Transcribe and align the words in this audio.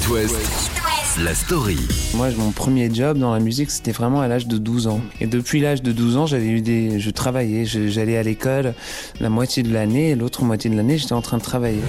It 0.00 0.08
West. 0.08 0.80
La 1.18 1.34
story. 1.34 1.78
Moi, 2.14 2.28
mon 2.38 2.52
premier 2.52 2.92
job 2.92 3.18
dans 3.18 3.34
la 3.34 3.40
musique, 3.40 3.70
c'était 3.70 3.92
vraiment 3.92 4.20
à 4.20 4.28
l'âge 4.28 4.46
de 4.46 4.56
12 4.56 4.86
ans. 4.86 5.00
Et 5.20 5.26
depuis 5.26 5.60
l'âge 5.60 5.82
de 5.82 5.92
12 5.92 6.16
ans, 6.16 6.26
j'avais 6.26 6.46
eu 6.46 6.60
des, 6.60 7.00
je 7.00 7.10
travaillais, 7.10 7.64
j'allais 7.64 8.16
à 8.16 8.22
l'école 8.22 8.74
la 9.20 9.28
moitié 9.28 9.62
de 9.62 9.72
l'année 9.72 10.10
et 10.10 10.14
l'autre 10.14 10.44
moitié 10.44 10.70
de 10.70 10.76
l'année, 10.76 10.96
j'étais 10.96 11.12
en 11.12 11.20
train 11.20 11.36
de 11.36 11.42
travailler. 11.42 11.80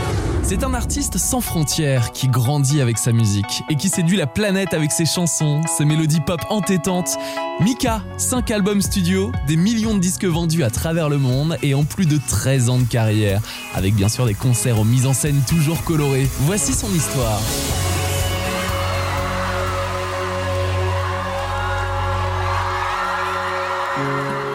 C'est 0.44 0.64
un 0.64 0.74
artiste 0.74 1.18
sans 1.18 1.40
frontières 1.40 2.12
qui 2.12 2.28
grandit 2.28 2.82
avec 2.82 2.98
sa 2.98 3.12
musique 3.12 3.64
et 3.70 3.76
qui 3.76 3.90
séduit 3.90 4.18
la 4.18 4.28
planète 4.28 4.74
avec 4.74 4.92
ses 4.92 5.06
chansons, 5.06 5.62
ses 5.78 5.86
mélodies 5.86 6.22
pop 6.22 6.42
entêtantes. 6.50 7.18
Mika, 7.62 8.02
5 8.18 8.50
albums 8.52 8.82
studio, 8.82 9.32
des 9.48 9.56
millions 9.56 9.94
de 9.94 10.00
disques 10.00 10.26
vendus 10.26 10.64
à 10.64 10.70
travers 10.70 11.10
le 11.10 11.20
monde 11.20 11.58
et 11.62 11.76
en 11.76 11.84
plus 11.84 12.08
de 12.08 12.20
13 12.28 12.70
ans 12.70 12.80
de 12.80 12.86
carrière, 12.86 13.42
avec 13.76 13.94
bien 13.94 14.10
sûr 14.10 14.26
des 14.26 14.34
concerts 14.34 14.80
aux 14.80 14.86
mises 14.86 15.06
en 15.06 15.14
scène 15.14 15.42
toujours 15.48 15.84
colorées. 15.84 16.28
Voici 16.42 16.74
son 16.74 16.92
histoire. 16.94 17.40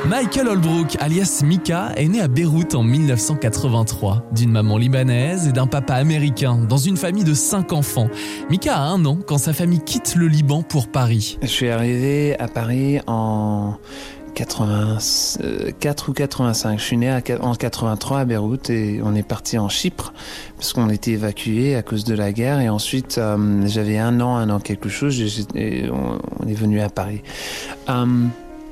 Michael 0.08 0.46
Holbrook, 0.46 0.96
alias 1.00 1.42
Mika, 1.44 1.90
est 1.96 2.06
né 2.06 2.20
à 2.20 2.28
Beyrouth 2.28 2.76
en 2.76 2.84
1983, 2.84 4.22
d'une 4.32 4.52
maman 4.52 4.78
libanaise 4.78 5.48
et 5.48 5.52
d'un 5.52 5.66
papa 5.66 5.94
américain, 5.94 6.58
dans 6.68 6.76
une 6.76 6.96
famille 6.96 7.24
de 7.24 7.34
cinq 7.34 7.72
enfants. 7.72 8.08
Mika 8.48 8.76
a 8.76 8.82
un 8.82 9.04
an 9.04 9.18
quand 9.26 9.38
sa 9.38 9.52
famille 9.52 9.80
quitte 9.80 10.14
le 10.14 10.28
Liban 10.28 10.62
pour 10.62 10.86
Paris. 10.86 11.38
Je 11.42 11.48
suis 11.48 11.68
arrivé 11.70 12.38
à 12.38 12.46
Paris 12.46 13.00
en 13.08 13.78
84 14.36 16.08
ou 16.08 16.12
85. 16.12 16.78
Je 16.78 16.84
suis 16.84 16.96
né 16.98 17.18
en 17.40 17.54
83 17.56 18.20
à 18.20 18.24
Beyrouth 18.24 18.70
et 18.70 19.00
on 19.02 19.12
est 19.16 19.26
parti 19.26 19.58
en 19.58 19.68
Chypre 19.68 20.12
parce 20.56 20.72
qu'on 20.72 20.88
était 20.88 21.12
évacué 21.12 21.74
à 21.74 21.82
cause 21.82 22.04
de 22.04 22.14
la 22.14 22.30
guerre 22.32 22.60
et 22.60 22.68
ensuite 22.68 23.18
euh, 23.18 23.66
j'avais 23.66 23.98
un 23.98 24.20
an, 24.20 24.36
un 24.36 24.50
an 24.50 24.60
quelque 24.60 24.88
chose 24.88 25.20
et 25.56 25.90
on, 25.90 26.46
est 26.46 26.54
venu 26.54 26.80
à 26.80 26.90
Paris. 26.90 27.22
Euh, 27.88 28.26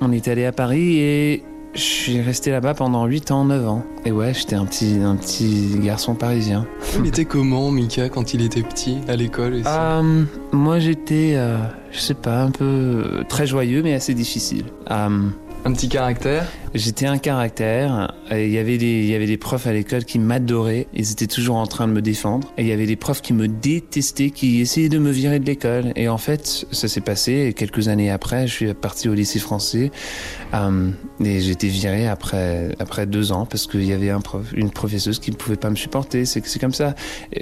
on 0.04 0.12
est 0.12 0.28
allé 0.28 0.44
à 0.44 0.52
Paris 0.52 0.98
et 0.98 1.42
je 1.74 1.80
suis 1.80 2.20
resté 2.20 2.50
là-bas 2.50 2.74
pendant 2.74 3.06
8 3.06 3.30
ans, 3.30 3.44
9 3.44 3.68
ans. 3.68 3.84
Et 4.04 4.12
ouais, 4.12 4.32
j'étais 4.34 4.54
un 4.54 4.64
petit, 4.64 4.98
un 5.02 5.16
petit 5.16 5.78
garçon 5.80 6.14
parisien. 6.14 6.66
Il 6.98 7.06
était 7.06 7.24
comment, 7.24 7.70
Mika, 7.70 8.08
quand 8.08 8.34
il 8.34 8.42
était 8.42 8.62
petit, 8.62 8.98
à 9.08 9.16
l'école 9.16 9.62
euh, 9.66 10.24
Moi, 10.52 10.78
j'étais, 10.78 11.32
euh, 11.34 11.56
je 11.90 11.98
sais 11.98 12.14
pas, 12.14 12.42
un 12.42 12.50
peu 12.50 13.24
très 13.28 13.46
joyeux, 13.46 13.82
mais 13.82 13.94
assez 13.94 14.14
difficile. 14.14 14.66
Euh, 14.90 15.28
un 15.64 15.72
petit 15.72 15.88
caractère? 15.88 16.46
J'étais 16.74 17.06
un 17.06 17.18
caractère. 17.18 18.14
Il 18.30 18.50
y 18.50 18.58
avait 18.58 18.78
des, 18.78 19.00
il 19.00 19.06
y 19.06 19.14
avait 19.14 19.26
des 19.26 19.36
profs 19.36 19.66
à 19.66 19.72
l'école 19.72 20.04
qui 20.04 20.18
m'adoraient. 20.18 20.86
Ils 20.94 21.12
étaient 21.12 21.26
toujours 21.26 21.56
en 21.56 21.66
train 21.66 21.86
de 21.86 21.92
me 21.92 22.02
défendre. 22.02 22.52
Et 22.56 22.62
il 22.62 22.68
y 22.68 22.72
avait 22.72 22.86
des 22.86 22.96
profs 22.96 23.20
qui 23.20 23.32
me 23.32 23.48
détestaient, 23.48 24.30
qui 24.30 24.60
essayaient 24.60 24.88
de 24.88 24.98
me 24.98 25.10
virer 25.10 25.38
de 25.38 25.46
l'école. 25.46 25.92
Et 25.96 26.08
en 26.08 26.18
fait, 26.18 26.66
ça 26.70 26.88
s'est 26.88 27.00
passé. 27.00 27.54
Quelques 27.56 27.88
années 27.88 28.10
après, 28.10 28.46
je 28.46 28.52
suis 28.52 28.74
parti 28.74 29.08
au 29.08 29.14
lycée 29.14 29.38
français. 29.38 29.90
Euh, 30.54 30.90
et 31.22 31.40
j'ai 31.40 31.50
été 31.50 31.68
viré 31.68 32.08
après, 32.08 32.74
après 32.78 33.06
deux 33.06 33.32
ans 33.32 33.46
parce 33.46 33.66
qu'il 33.66 33.84
y 33.84 33.92
avait 33.92 34.12
une 34.54 34.70
professeuse 34.70 35.18
qui 35.18 35.30
ne 35.30 35.36
pouvait 35.36 35.56
pas 35.56 35.70
me 35.70 35.76
supporter. 35.76 36.24
C'est, 36.24 36.42
comme 36.58 36.72
ça. 36.72 36.94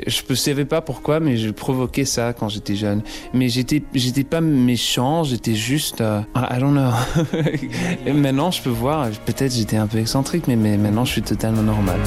Je 0.07 0.23
ne 0.29 0.35
savais 0.35 0.65
pas 0.65 0.81
pourquoi, 0.81 1.21
mais 1.21 1.37
je 1.37 1.51
provoquais 1.51 2.05
ça 2.05 2.33
quand 2.33 2.49
j'étais 2.49 2.75
jeune. 2.75 3.03
Mais 3.35 3.49
j'étais, 3.49 3.83
j'étais 3.95 4.25
pas 4.25 4.41
méchant. 4.41 5.25
J'étais 5.25 5.55
juste, 5.55 6.01
euh, 6.01 6.21
I 6.37 6.59
don't 6.59 6.73
know. 6.73 6.91
et 8.07 8.13
maintenant, 8.13 8.51
je 8.51 8.63
peux 8.63 8.71
voir 8.71 9.09
peut-être 9.27 9.53
j'étais 9.53 9.77
un 9.77 9.87
peu 9.87 9.99
excentrique, 9.99 10.47
mais 10.49 10.57
maintenant 10.77 11.05
je 11.05 11.13
suis 11.13 11.23
totalement 11.23 11.63
normal. 11.63 12.01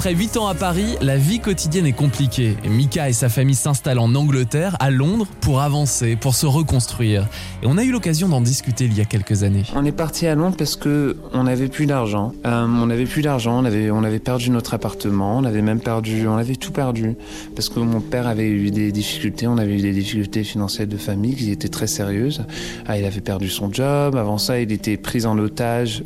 Après 0.00 0.14
8 0.14 0.38
ans 0.38 0.46
à 0.46 0.54
Paris, 0.54 0.96
la 1.02 1.18
vie 1.18 1.40
quotidienne 1.40 1.84
est 1.84 1.92
compliquée. 1.92 2.56
Mika 2.66 3.10
et 3.10 3.12
sa 3.12 3.28
famille 3.28 3.54
s'installent 3.54 3.98
en 3.98 4.14
Angleterre, 4.14 4.74
à 4.80 4.90
Londres, 4.90 5.26
pour 5.42 5.60
avancer, 5.60 6.16
pour 6.16 6.34
se 6.34 6.46
reconstruire. 6.46 7.28
Et 7.62 7.66
on 7.66 7.76
a 7.76 7.84
eu 7.84 7.92
l'occasion 7.92 8.26
d'en 8.26 8.40
discuter 8.40 8.86
il 8.86 8.96
y 8.96 9.02
a 9.02 9.04
quelques 9.04 9.42
années. 9.42 9.64
On 9.76 9.84
est 9.84 9.92
parti 9.92 10.26
à 10.26 10.34
Londres 10.34 10.56
parce 10.56 10.76
que 10.76 11.18
on 11.34 11.42
n'avait 11.42 11.68
plus 11.68 11.84
d'argent. 11.84 12.32
Euh, 12.46 12.64
on 12.64 12.86
n'avait 12.86 13.04
plus 13.04 13.20
d'argent, 13.20 13.60
on 13.60 13.66
avait, 13.66 13.90
on 13.90 14.02
avait 14.02 14.20
perdu 14.20 14.48
notre 14.48 14.72
appartement, 14.72 15.36
on 15.36 15.44
avait 15.44 15.60
même 15.60 15.80
perdu, 15.80 16.26
on 16.26 16.38
avait 16.38 16.56
tout 16.56 16.72
perdu. 16.72 17.14
Parce 17.54 17.68
que 17.68 17.78
mon 17.78 18.00
père 18.00 18.26
avait 18.26 18.48
eu 18.48 18.70
des 18.70 18.92
difficultés, 18.92 19.48
on 19.48 19.58
avait 19.58 19.76
eu 19.76 19.82
des 19.82 19.92
difficultés 19.92 20.44
financières 20.44 20.86
de 20.86 20.96
famille 20.96 21.36
qui 21.36 21.50
étaient 21.50 21.68
très 21.68 21.86
sérieuses. 21.86 22.46
Ah, 22.88 22.96
il 22.96 23.04
avait 23.04 23.20
perdu 23.20 23.50
son 23.50 23.70
job, 23.70 24.16
avant 24.16 24.38
ça 24.38 24.60
il 24.60 24.72
était 24.72 24.96
pris 24.96 25.26
en 25.26 25.38
otage, 25.38 26.02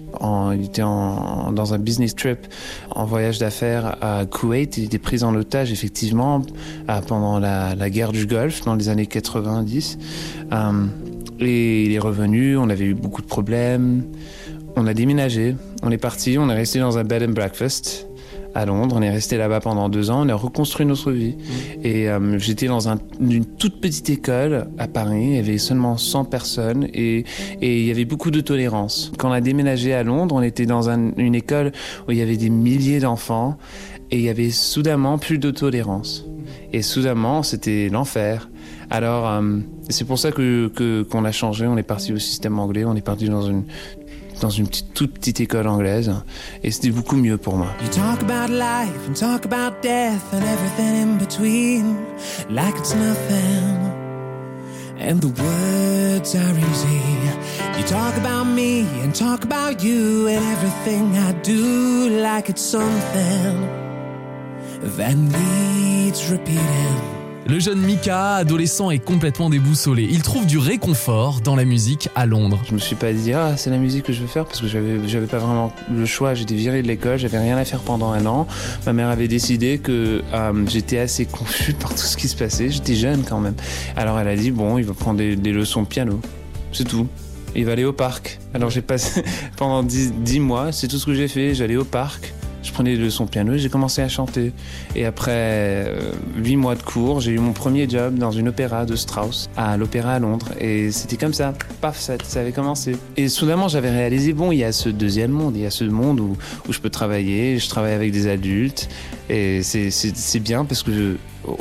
il 0.52 0.64
était 0.64 0.82
dans 0.82 1.74
un 1.74 1.78
business 1.78 2.16
trip, 2.16 2.40
en 2.90 3.04
voyage 3.04 3.38
d'affaires 3.38 3.83
à 3.84 4.24
Koweït. 4.26 4.76
Il 4.78 4.84
était 4.84 4.98
pris 4.98 5.22
en 5.22 5.34
otage, 5.34 5.72
effectivement, 5.72 6.42
pendant 7.06 7.38
la, 7.38 7.90
guerre 7.90 8.12
du 8.12 8.26
Golfe, 8.26 8.64
dans 8.64 8.74
les 8.74 8.88
années 8.88 9.06
90. 9.06 9.98
Euh, 10.52 10.86
et 11.40 11.84
il 11.84 11.92
est 11.92 11.98
revenu, 11.98 12.56
on 12.56 12.68
avait 12.70 12.86
eu 12.86 12.94
beaucoup 12.94 13.22
de 13.22 13.26
problèmes. 13.26 14.04
On 14.76 14.86
a 14.86 14.94
déménagé, 14.94 15.56
on 15.82 15.90
est 15.90 15.98
parti, 15.98 16.36
on 16.38 16.48
est 16.50 16.54
resté 16.54 16.80
dans 16.80 16.98
un 16.98 17.04
bed 17.04 17.22
and 17.22 17.32
breakfast 17.32 18.06
à 18.54 18.64
Londres. 18.66 18.96
On 18.98 19.02
est 19.02 19.10
resté 19.10 19.36
là-bas 19.36 19.60
pendant 19.60 19.88
deux 19.88 20.10
ans. 20.10 20.26
On 20.26 20.28
a 20.28 20.34
reconstruit 20.34 20.86
notre 20.86 21.12
vie. 21.12 21.36
Mmh. 21.36 21.86
Et 21.86 22.08
euh, 22.08 22.38
j'étais 22.38 22.66
dans 22.66 22.88
une 23.20 23.44
toute 23.44 23.80
petite 23.80 24.10
école 24.10 24.68
à 24.78 24.88
Paris. 24.88 25.24
Il 25.24 25.36
y 25.36 25.38
avait 25.38 25.58
seulement 25.58 25.96
100 25.96 26.24
personnes 26.26 26.88
et, 26.92 27.24
et 27.60 27.80
il 27.80 27.86
y 27.86 27.90
avait 27.90 28.04
beaucoup 28.04 28.30
de 28.30 28.40
tolérance. 28.40 29.12
Quand 29.18 29.30
on 29.30 29.32
a 29.32 29.40
déménagé 29.40 29.94
à 29.94 30.02
Londres, 30.02 30.34
on 30.36 30.42
était 30.42 30.66
dans 30.66 30.88
une 30.88 31.34
école 31.34 31.72
où 32.08 32.12
il 32.12 32.18
y 32.18 32.22
avait 32.22 32.36
des 32.36 32.50
milliers 32.50 33.00
d'enfants 33.00 33.56
et 34.10 34.18
il 34.18 34.22
y 34.22 34.28
avait 34.28 34.50
soudainement 34.50 35.18
plus 35.18 35.38
de 35.38 35.50
tolérance. 35.50 36.24
Et 36.72 36.82
soudainement, 36.82 37.42
c'était 37.42 37.88
l'enfer. 37.88 38.48
Alors, 38.90 39.28
euh, 39.28 39.58
c'est 39.88 40.04
pour 40.04 40.18
ça 40.18 40.32
que 40.32 41.04
qu'on 41.10 41.24
a 41.24 41.32
changé. 41.32 41.66
On 41.66 41.76
est 41.76 41.82
parti 41.82 42.12
au 42.12 42.18
système 42.18 42.58
anglais. 42.58 42.84
On 42.84 42.94
est 42.94 43.04
parti 43.04 43.28
dans 43.28 43.42
une 43.42 43.64
dans 44.40 44.50
une 44.50 44.66
petite, 44.66 44.94
toute 44.94 45.14
petite 45.14 45.40
école 45.40 45.68
anglaise 45.68 46.12
et 46.62 46.70
c'était 46.70 46.90
beaucoup 46.90 47.16
mieux 47.16 47.36
pour 47.36 47.56
moi. 47.56 47.68
You 47.82 47.88
talk 47.88 48.22
about 48.22 48.50
life 48.50 49.08
and 49.08 49.14
talk 49.14 49.44
about 49.44 49.82
death 49.82 50.32
and 50.32 50.42
everything 50.42 51.02
in 51.02 51.18
between 51.18 51.96
like 52.50 52.74
it's 52.78 52.94
nothing. 52.94 53.92
And 54.98 55.20
the 55.20 55.28
words 55.28 56.34
are 56.34 56.58
easy. 56.58 57.14
You 57.76 57.84
talk 57.84 58.16
about 58.16 58.46
me 58.46 58.86
and 59.02 59.14
talk 59.14 59.44
about 59.44 59.82
you 59.82 60.28
and 60.28 60.42
everything 60.52 61.16
I 61.16 61.32
do 61.42 62.08
like 62.22 62.48
it's 62.48 62.62
something 62.62 63.68
that 64.96 65.16
needs 65.16 66.30
repeating. 66.30 67.13
Le 67.46 67.58
jeune 67.60 67.78
Mika, 67.78 68.36
adolescent, 68.36 68.90
est 68.90 68.98
complètement 68.98 69.50
déboussolé. 69.50 70.08
Il 70.10 70.22
trouve 70.22 70.46
du 70.46 70.56
réconfort 70.56 71.42
dans 71.42 71.56
la 71.56 71.66
musique 71.66 72.08
à 72.14 72.24
Londres. 72.24 72.58
Je 72.66 72.72
me 72.72 72.78
suis 72.78 72.96
pas 72.96 73.12
dit 73.12 73.34
ah 73.34 73.58
c'est 73.58 73.68
la 73.68 73.76
musique 73.76 74.04
que 74.04 74.14
je 74.14 74.22
veux 74.22 74.26
faire 74.26 74.46
parce 74.46 74.62
que 74.62 74.66
j'avais 74.66 75.06
j'avais 75.06 75.26
pas 75.26 75.36
vraiment 75.36 75.70
le 75.94 76.06
choix. 76.06 76.32
J'étais 76.32 76.54
viré 76.54 76.80
de 76.80 76.88
l'école, 76.88 77.18
j'avais 77.18 77.38
rien 77.38 77.58
à 77.58 77.66
faire 77.66 77.80
pendant 77.80 78.12
un 78.12 78.24
an. 78.24 78.46
Ma 78.86 78.94
mère 78.94 79.08
avait 79.08 79.28
décidé 79.28 79.76
que 79.76 80.22
euh, 80.32 80.66
j'étais 80.66 80.98
assez 80.98 81.26
confus 81.26 81.72
par 81.78 81.90
tout 81.90 81.98
ce 81.98 82.16
qui 82.16 82.28
se 82.28 82.36
passait. 82.36 82.70
J'étais 82.70 82.94
jeune 82.94 83.24
quand 83.24 83.40
même. 83.40 83.56
Alors 83.94 84.18
elle 84.18 84.28
a 84.28 84.36
dit 84.36 84.50
bon 84.50 84.78
il 84.78 84.86
va 84.86 84.94
prendre 84.94 85.18
des, 85.18 85.52
leçons 85.52 85.82
de 85.82 85.88
piano. 85.88 86.20
C'est 86.72 86.88
tout. 86.88 87.06
Il 87.54 87.66
va 87.66 87.72
aller 87.72 87.84
au 87.84 87.92
parc. 87.92 88.40
Alors 88.54 88.70
j'ai 88.70 88.82
passé 88.82 89.22
pendant 89.58 89.82
dix 89.82 90.40
mois, 90.40 90.72
c'est 90.72 90.88
tout 90.88 90.96
ce 90.96 91.04
que 91.04 91.14
j'ai 91.14 91.28
fait. 91.28 91.54
J'allais 91.54 91.76
au 91.76 91.84
parc 91.84 92.32
je 92.64 92.72
prenais 92.72 92.96
des 92.96 93.02
leçons 93.02 93.26
de 93.26 93.30
piano 93.30 93.56
j'ai 93.56 93.68
commencé 93.68 94.02
à 94.02 94.08
chanter. 94.08 94.52
Et 94.96 95.04
après 95.04 95.32
euh, 95.32 96.12
huit 96.36 96.56
mois 96.56 96.74
de 96.74 96.82
cours, 96.82 97.20
j'ai 97.20 97.32
eu 97.32 97.38
mon 97.38 97.52
premier 97.52 97.88
job 97.88 98.16
dans 98.16 98.32
une 98.32 98.48
opéra 98.48 98.84
de 98.86 98.96
Strauss, 98.96 99.48
à 99.56 99.76
l'opéra 99.76 100.14
à 100.14 100.18
Londres. 100.18 100.48
Et 100.60 100.90
c'était 100.90 101.16
comme 101.16 101.34
ça, 101.34 101.52
paf, 101.80 101.98
ça, 101.98 102.14
ça, 102.22 102.40
avait 102.40 102.52
commencé. 102.52 102.96
Et 103.16 103.28
soudainement, 103.28 103.68
j'avais 103.68 103.90
réalisé, 103.90 104.32
bon, 104.32 104.50
il 104.50 104.58
y 104.58 104.64
a 104.64 104.72
ce 104.72 104.88
deuxième 104.88 105.30
monde, 105.30 105.56
il 105.56 105.62
y 105.62 105.66
a 105.66 105.70
ce 105.70 105.84
monde 105.84 106.20
où, 106.20 106.36
où 106.68 106.72
je 106.72 106.80
peux 106.80 106.90
travailler, 106.90 107.58
je 107.58 107.68
travaille 107.68 107.92
avec 107.92 108.12
des 108.12 108.26
adultes. 108.26 108.88
Et 109.28 109.62
c'est 109.62 110.40
bien 110.40 110.64
parce 110.64 110.82
que 110.82 111.16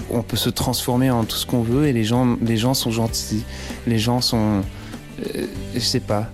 on 0.10 0.22
peut 0.22 0.38
se 0.38 0.50
transformer 0.50 1.12
en 1.12 1.26
tout 1.26 1.36
ce 1.36 1.46
qu'on 1.46 1.62
veut 1.62 1.88
et 1.88 1.94
les 1.94 2.04
gens, 2.04 2.38
les 2.42 2.58
gens 2.58 2.74
sont 2.74 2.92
gentils, 2.92 3.44
les 3.86 4.00
gens 4.00 4.22
sont 4.22 4.62
euh, 5.36 5.46
je 5.74 5.80
sais 5.80 6.00
pas. 6.00 6.32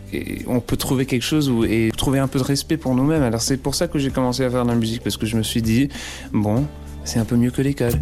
On 0.47 0.59
peut 0.59 0.77
trouver 0.77 1.05
quelque 1.05 1.23
chose 1.23 1.51
et 1.67 1.91
trouver 1.95 2.19
un 2.19 2.27
peu 2.27 2.39
de 2.39 2.43
respect 2.43 2.77
pour 2.77 2.95
nous-mêmes. 2.95 3.23
Alors 3.23 3.41
c'est 3.41 3.57
pour 3.57 3.75
ça 3.75 3.87
que 3.87 3.99
j'ai 3.99 4.11
commencé 4.11 4.43
à 4.43 4.49
faire 4.49 4.63
de 4.63 4.69
la 4.69 4.75
musique 4.75 5.03
parce 5.03 5.17
que 5.17 5.25
je 5.25 5.35
me 5.37 5.43
suis 5.43 5.61
dit 5.61 5.89
bon, 6.33 6.65
c'est 7.03 7.19
un 7.19 7.25
peu 7.25 7.35
mieux 7.35 7.51
que 7.51 7.61
l'école. 7.61 7.93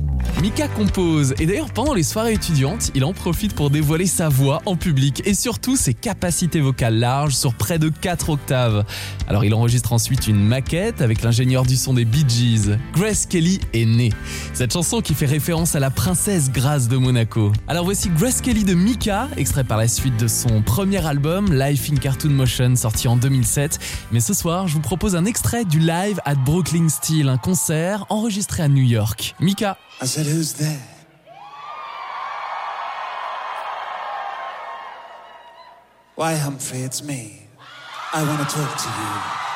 Mika 0.41 0.67
compose 0.67 1.33
et 1.39 1.45
d'ailleurs 1.45 1.71
pendant 1.71 1.93
les 1.93 2.03
soirées 2.03 2.33
étudiantes, 2.33 2.91
il 2.93 3.03
en 3.03 3.13
profite 3.13 3.53
pour 3.53 3.69
dévoiler 3.69 4.05
sa 4.05 4.29
voix 4.29 4.61
en 4.65 4.75
public 4.75 5.23
et 5.25 5.33
surtout 5.33 5.75
ses 5.75 5.93
capacités 5.93 6.61
vocales 6.61 6.99
larges 6.99 7.33
sur 7.33 7.53
près 7.53 7.79
de 7.79 7.89
4 7.89 8.29
octaves. 8.29 8.85
Alors 9.27 9.45
il 9.45 9.53
enregistre 9.53 9.93
ensuite 9.93 10.27
une 10.27 10.43
maquette 10.43 11.01
avec 11.01 11.21
l'ingénieur 11.21 11.63
du 11.63 11.75
son 11.75 11.93
des 11.93 12.05
Bee 12.05 12.25
Gees. 12.27 12.77
Grace 12.93 13.25
Kelly 13.25 13.59
est 13.73 13.85
née. 13.85 14.11
Cette 14.53 14.73
chanson 14.73 15.01
qui 15.01 15.13
fait 15.13 15.25
référence 15.25 15.75
à 15.75 15.79
la 15.79 15.89
princesse 15.89 16.51
Grace 16.51 16.87
de 16.87 16.97
Monaco. 16.97 17.51
Alors 17.67 17.85
voici 17.85 18.09
Grace 18.09 18.41
Kelly 18.41 18.63
de 18.63 18.73
Mika, 18.73 19.27
extrait 19.37 19.63
par 19.63 19.77
la 19.77 19.87
suite 19.87 20.17
de 20.17 20.27
son 20.27 20.61
premier 20.61 21.05
album 21.05 21.51
Life 21.51 21.89
in 21.91 21.95
Cartoon 21.95 22.31
Motion 22.31 22.75
sorti 22.75 23.07
en 23.07 23.15
2007. 23.15 23.79
Mais 24.11 24.19
ce 24.19 24.33
soir, 24.33 24.67
je 24.67 24.73
vous 24.73 24.81
propose 24.81 25.15
un 25.15 25.25
extrait 25.25 25.65
du 25.65 25.79
live 25.79 26.19
at 26.25 26.35
Brooklyn 26.35 26.89
Steel, 26.89 27.29
un 27.29 27.37
concert 27.37 28.05
enregistré 28.09 28.63
à 28.63 28.67
New 28.67 28.86
York. 28.87 29.33
Mika. 29.39 29.77
I 30.01 30.05
said, 30.05 30.25
Who's 30.25 30.53
there? 30.53 30.81
Why, 36.15 36.33
Humphrey, 36.35 36.79
it's 36.79 37.03
me. 37.03 37.47
I 38.13 38.23
want 38.23 38.39
to 38.39 38.55
talk 38.55 38.77
to 38.77 38.89
you. 38.89 39.46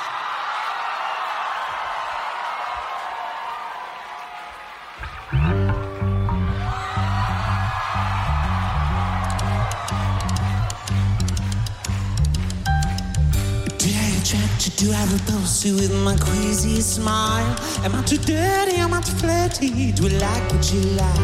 Do 15.41 15.69
you 15.69 15.75
with 15.75 15.91
my 16.03 16.15
crazy 16.17 16.81
smile? 16.81 17.57
Am 17.83 17.95
I 17.95 18.03
too 18.03 18.17
dirty? 18.17 18.75
Am 18.75 18.93
I 18.93 19.01
too 19.01 19.15
flirty? 19.17 19.91
Do 19.91 20.05
I 20.05 20.09
like 20.19 20.51
what 20.53 20.71
you 20.71 20.81
like? 20.91 21.17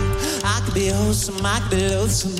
I 0.43 0.59
could 0.65 0.73
be 0.73 0.87
wholesome, 0.87 1.45
I 1.45 1.59
could 1.59 1.77
be 1.77 1.89
loathsome. 1.89 2.33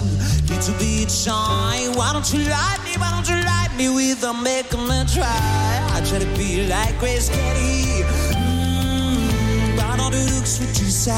Need 0.50 0.62
to 0.62 0.71
be 0.79 1.07
shy. 1.07 1.88
Why 1.94 2.13
don't 2.13 2.33
you 2.33 2.39
like 2.50 2.83
me? 2.83 2.97
Why 2.97 3.12
don't 3.12 3.29
you 3.29 3.44
like 3.45 3.75
me 3.77 3.89
with 3.89 4.18
without 4.21 4.41
making 4.41 4.88
me 4.88 5.03
try? 5.13 5.88
I 5.94 6.01
try 6.03 6.18
to 6.18 6.25
be 6.35 6.65
like 6.68 6.97
Grace 6.97 7.29
Kelly. 7.29 8.03
Mmm, 8.33 9.77
all 10.00 10.09
the 10.09 10.18
looks 10.33 10.59
what 10.59 10.80
you 10.80 10.89
say. 10.89 11.13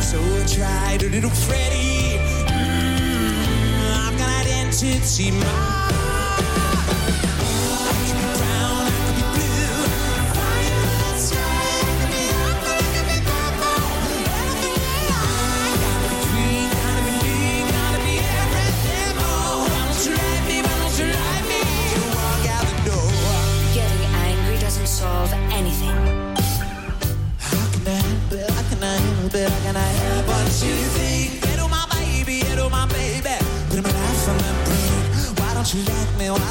So 0.00 0.18
I 0.18 0.46
tried 0.46 1.02
a 1.02 1.10
little 1.10 1.28
Freddy. 1.28 2.16
Mmm, 2.48 3.92
I've 3.92 4.16
got 4.16 4.46
identity. 4.46 5.32
My 5.32 6.07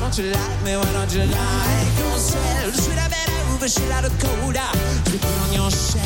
don't 0.08 0.26
you 0.26 0.32
like 0.32 0.64
me? 0.64 0.76
Why 0.78 0.94
don't 0.94 1.14
you 1.14 1.26
like 1.26 2.00
yourself? 2.00 2.76
Should 2.76 2.98
I 2.98 3.08
better 3.10 3.52
Uber 3.52 3.68
shit 3.68 3.92
out 3.92 4.06
of 4.06 4.12
Coda? 4.20 4.66
Flip 5.06 5.22
it 5.22 5.38
on 5.44 5.54
yourself. 5.54 6.06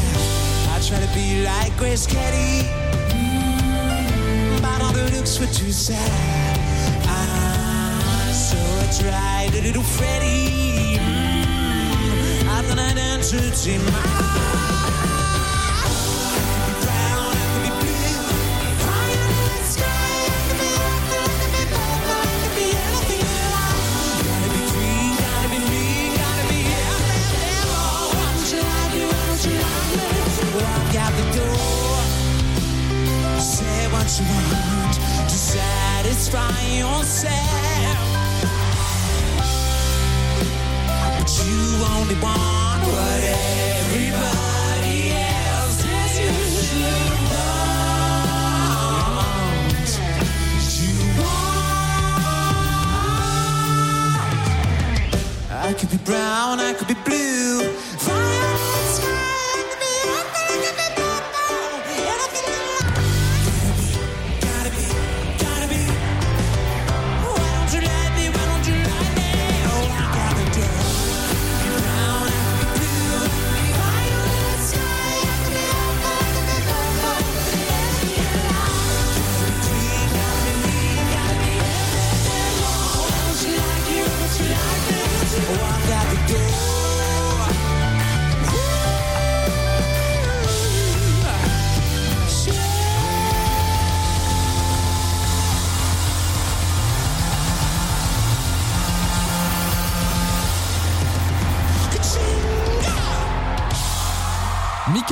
I 0.74 0.80
try 0.82 1.00
to 1.00 1.14
be 1.14 1.44
like 1.46 1.76
Grace 1.78 2.08
Kelly. 2.08 2.68
Mm, 3.14 4.62
but 4.62 4.82
all 4.82 4.92
the 4.92 5.10
looks 5.16 5.40
were 5.40 5.54
too 5.54 5.72
sad. 5.72 6.60
Ah, 7.06 8.32
so 8.34 8.58
I 8.58 8.88
tried 9.00 9.60
a 9.60 9.62
little 9.62 9.84
Freddie. 9.84 10.98
Mm, 10.98 12.48
I'm 12.50 12.68
gonna 12.68 12.94
dance 12.96 13.30
to 13.32 13.80
my 13.80 14.81
to 34.20 35.30
satisfy 35.30 36.60
yourself. 36.68 37.98
But 41.18 41.30
you 41.46 41.62
only 41.96 42.16
want 42.16 42.84
what 42.92 43.24
everybody 43.24 45.12
else 45.16 45.80
want. 45.86 46.52
You 50.82 50.96
want. 51.22 51.72
I 55.52 55.74
could 55.74 55.90
be 55.90 55.98
brown, 56.04 56.60
I 56.60 56.74
could 56.74 56.90
be 56.90 56.96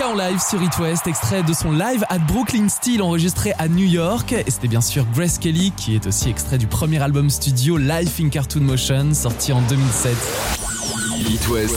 en 0.10 0.16
live 0.16 0.40
sur 0.40 0.62
It 0.62 0.76
West, 0.80 1.06
extrait 1.06 1.44
de 1.44 1.54
son 1.54 1.72
live 1.72 2.04
at 2.10 2.20
Brooklyn 2.20 2.68
Steel 2.68 3.02
enregistré 3.02 3.54
à 3.60 3.68
New 3.68 3.86
York. 3.86 4.32
Et 4.32 4.50
c'était 4.50 4.68
bien 4.68 4.82
sûr 4.82 5.06
Grace 5.14 5.38
Kelly 5.38 5.72
qui 5.78 5.94
est 5.94 6.08
aussi 6.08 6.30
extrait 6.30 6.58
du 6.58 6.66
premier 6.66 7.00
album 7.00 7.30
studio 7.30 7.78
Life 7.78 8.20
in 8.20 8.30
Cartoon 8.30 8.62
Motion 8.62 9.14
sorti 9.14 9.54
en 9.54 9.62
2007. 9.62 10.16
It 11.30 11.48
West. 11.50 11.76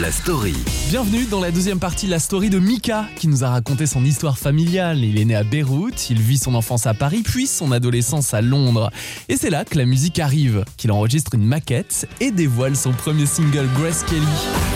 La 0.00 0.10
story. 0.10 0.54
Bienvenue 0.90 1.24
dans 1.26 1.40
la 1.40 1.52
deuxième 1.52 1.78
partie 1.78 2.06
de 2.06 2.10
la 2.10 2.18
story 2.18 2.50
de 2.50 2.58
Mika 2.58 3.06
qui 3.16 3.28
nous 3.28 3.44
a 3.44 3.50
raconté 3.50 3.86
son 3.86 4.04
histoire 4.04 4.38
familiale. 4.38 4.98
Il 5.04 5.18
est 5.18 5.24
né 5.24 5.36
à 5.36 5.44
Beyrouth, 5.44 6.10
il 6.10 6.20
vit 6.20 6.38
son 6.38 6.54
enfance 6.54 6.86
à 6.86 6.94
Paris 6.94 7.22
puis 7.24 7.46
son 7.46 7.70
adolescence 7.70 8.34
à 8.34 8.40
Londres. 8.40 8.90
Et 9.28 9.36
c'est 9.36 9.50
là 9.50 9.64
que 9.64 9.78
la 9.78 9.84
musique 9.84 10.18
arrive, 10.18 10.64
qu'il 10.76 10.90
enregistre 10.90 11.34
une 11.34 11.46
maquette 11.46 12.08
et 12.20 12.32
dévoile 12.32 12.74
son 12.74 12.92
premier 12.92 13.26
single 13.26 13.68
Grace 13.78 14.02
Kelly. 14.02 14.75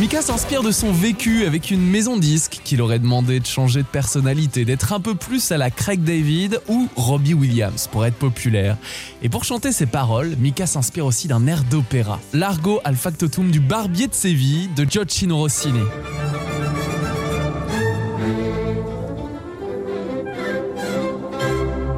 Mika 0.00 0.22
s'inspire 0.22 0.64
de 0.64 0.72
son 0.72 0.92
vécu 0.92 1.46
avec 1.46 1.70
une 1.70 1.80
maison 1.80 2.16
disque 2.16 2.60
qu'il 2.64 2.82
aurait 2.82 2.98
demandé 2.98 3.38
de 3.38 3.46
changer 3.46 3.82
de 3.82 3.86
personnalité, 3.86 4.64
d'être 4.64 4.92
un 4.92 4.98
peu 4.98 5.14
plus 5.14 5.52
à 5.52 5.56
la 5.56 5.70
Craig 5.70 6.02
David 6.02 6.60
ou 6.68 6.88
Robbie 6.96 7.32
Williams 7.32 7.86
pour 7.86 8.04
être 8.04 8.16
populaire. 8.16 8.76
Et 9.22 9.28
pour 9.28 9.44
chanter 9.44 9.70
ses 9.70 9.86
paroles, 9.86 10.34
Mika 10.40 10.66
s'inspire 10.66 11.06
aussi 11.06 11.28
d'un 11.28 11.46
air 11.46 11.62
d'opéra, 11.62 12.18
Largo 12.32 12.80
al 12.82 12.96
factotum 12.96 13.52
du 13.52 13.60
Barbier 13.60 14.08
de 14.08 14.14
Séville 14.14 14.68
de 14.74 14.84
Gioacchino 14.84 15.36
Rossini. 15.36 15.80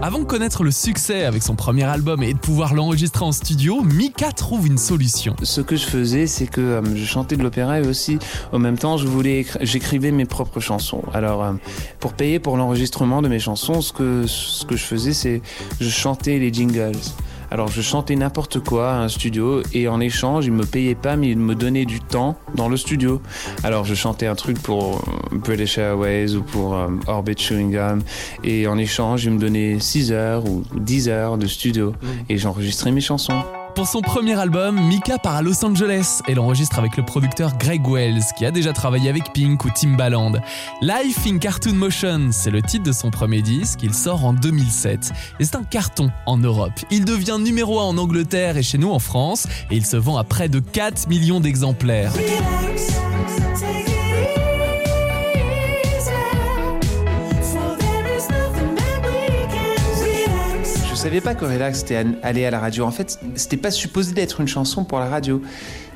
Avant 0.07 0.21
de 0.21 0.25
connaître 0.25 0.63
le 0.63 0.71
succès 0.71 1.25
avec 1.25 1.43
son 1.43 1.57
premier 1.57 1.83
album 1.83 2.23
et 2.23 2.33
de 2.33 2.39
pouvoir 2.39 2.75
l'enregistrer 2.75 3.25
en 3.25 3.33
studio, 3.33 3.83
Mika 3.83 4.31
trouve 4.31 4.65
une 4.69 4.79
solution. 4.79 5.35
Ce 5.43 5.61
que 5.61 5.75
je 5.75 5.85
faisais, 5.85 6.29
c'est 6.29 6.47
que 6.47 6.61
euh, 6.61 6.83
je 6.95 7.05
chantais 7.05 7.37
de 7.37 7.43
l'opéra 7.43 7.81
et 7.81 7.85
aussi, 7.85 8.21
en 8.53 8.61
même 8.61 8.79
temps, 8.79 8.99
je 8.99 9.09
voulais, 9.09 9.45
j'écrivais 9.63 10.13
mes 10.13 10.25
propres 10.25 10.61
chansons. 10.61 11.03
Alors, 11.13 11.43
euh, 11.43 11.55
pour 11.99 12.13
payer 12.13 12.39
pour 12.39 12.57
l'enregistrement 12.57 13.21
de 13.21 13.27
mes 13.27 13.41
chansons, 13.41 13.81
ce 13.81 13.93
que 13.93 14.29
ce 14.29 14.65
que 14.65 14.77
je 14.77 14.85
faisais, 14.85 15.13
c'est 15.13 15.43
je 15.81 15.89
chantais 15.89 16.39
les 16.39 16.53
jingles. 16.53 16.93
Alors 17.51 17.69
je 17.69 17.81
chantais 17.81 18.17
n'importe 18.17 18.61
quoi 18.61 18.93
à 18.93 18.99
un 18.99 19.09
studio 19.09 19.63
et 19.73 19.89
en 19.89 20.01
échange, 20.01 20.47
ils 20.47 20.53
me 20.53 20.65
payaient 20.65 20.95
pas, 20.95 21.17
mais 21.17 21.31
ils 21.31 21.39
me 21.39 21.55
donnaient 21.55 21.85
du 21.85 22.01
temps 22.01 22.39
dans 22.55 22.69
le 22.69 22.77
studio. 22.77 23.21
Alors 23.63 23.85
je 23.85 23.95
chantais 23.95 24.27
un 24.27 24.35
truc 24.35 24.61
pour 24.61 24.97
euh, 24.97 25.37
British 25.37 25.79
Airways 25.79 26.35
ou 26.35 26.43
pour 26.43 26.75
euh, 26.75 26.89
Orbit 27.07 27.37
Chewing 27.37 27.73
Gum 27.73 28.03
et 28.45 28.67
en 28.67 28.79
échange, 28.79 29.25
ils 29.25 29.33
me 29.33 29.39
donnaient 29.39 29.79
6 29.79 30.13
heures 30.13 30.45
ou 30.45 30.65
10 30.77 31.09
heures 31.09 31.39
de 31.39 31.47
studio 31.47 31.95
et 32.29 32.39
j'enregistrais 32.39 32.91
mes 32.91 33.01
chansons. 33.01 33.43
Pour 33.77 33.87
son 33.87 34.01
premier 34.01 34.41
album, 34.41 34.81
Mika 34.89 35.19
part 35.19 35.37
à 35.37 35.43
Los 35.43 35.63
Angeles 35.63 36.23
et 36.27 36.35
l'enregistre 36.35 36.79
avec 36.79 36.97
le 36.97 37.05
producteur 37.05 37.59
Greg 37.59 37.87
Wells, 37.87 38.23
qui 38.39 38.47
a 38.47 38.51
déjà 38.51 38.73
travaillé 38.73 39.11
avec 39.11 39.35
Pink 39.35 39.63
ou 39.67 39.71
Timbaland. 39.71 40.33
Life 40.81 41.27
in 41.27 41.37
Cartoon 41.37 41.75
Motion, 41.75 42.31
c'est 42.33 42.51
le 42.51 42.63
titre 42.63 42.85
de 42.85 42.93
son 42.93 43.11
premier 43.11 43.43
disque, 43.43 43.81
il 43.83 43.93
sort 43.93 44.25
en 44.25 44.33
2007. 44.33 45.13
Et 45.39 45.45
c'est 45.45 45.57
un 45.57 45.63
carton 45.63 46.11
en 46.25 46.39
Europe. 46.39 46.73
Il 46.91 47.05
devient 47.05 47.37
numéro 47.39 47.79
1 47.79 47.83
en 47.83 47.99
Angleterre 47.99 48.57
et 48.57 48.63
chez 48.63 48.79
nous 48.79 48.91
en 48.91 48.99
France, 48.99 49.47
et 49.71 49.77
il 49.77 49.85
se 49.85 49.99
vend 49.99 50.17
à 50.17 50.25
près 50.25 50.49
de 50.49 50.59
4 50.59 51.09
millions 51.09 51.41
d'exemplaires. 51.41 52.15
Savais 61.07 61.21
pas 61.21 61.35
que 61.35 61.45
Relax 61.45 61.79
c'était 61.79 61.99
an- 61.99 62.15
aller 62.23 62.45
à 62.47 62.51
la 62.51 62.59
radio. 62.59 62.85
En 62.85 62.91
fait, 62.91 63.19
c'était 63.37 63.57
pas 63.57 63.71
supposé 63.71 64.13
d'être 64.13 64.41
une 64.41 64.49
chanson 64.49 64.85
pour 64.85 64.99
la 64.99 65.09
radio. 65.09 65.41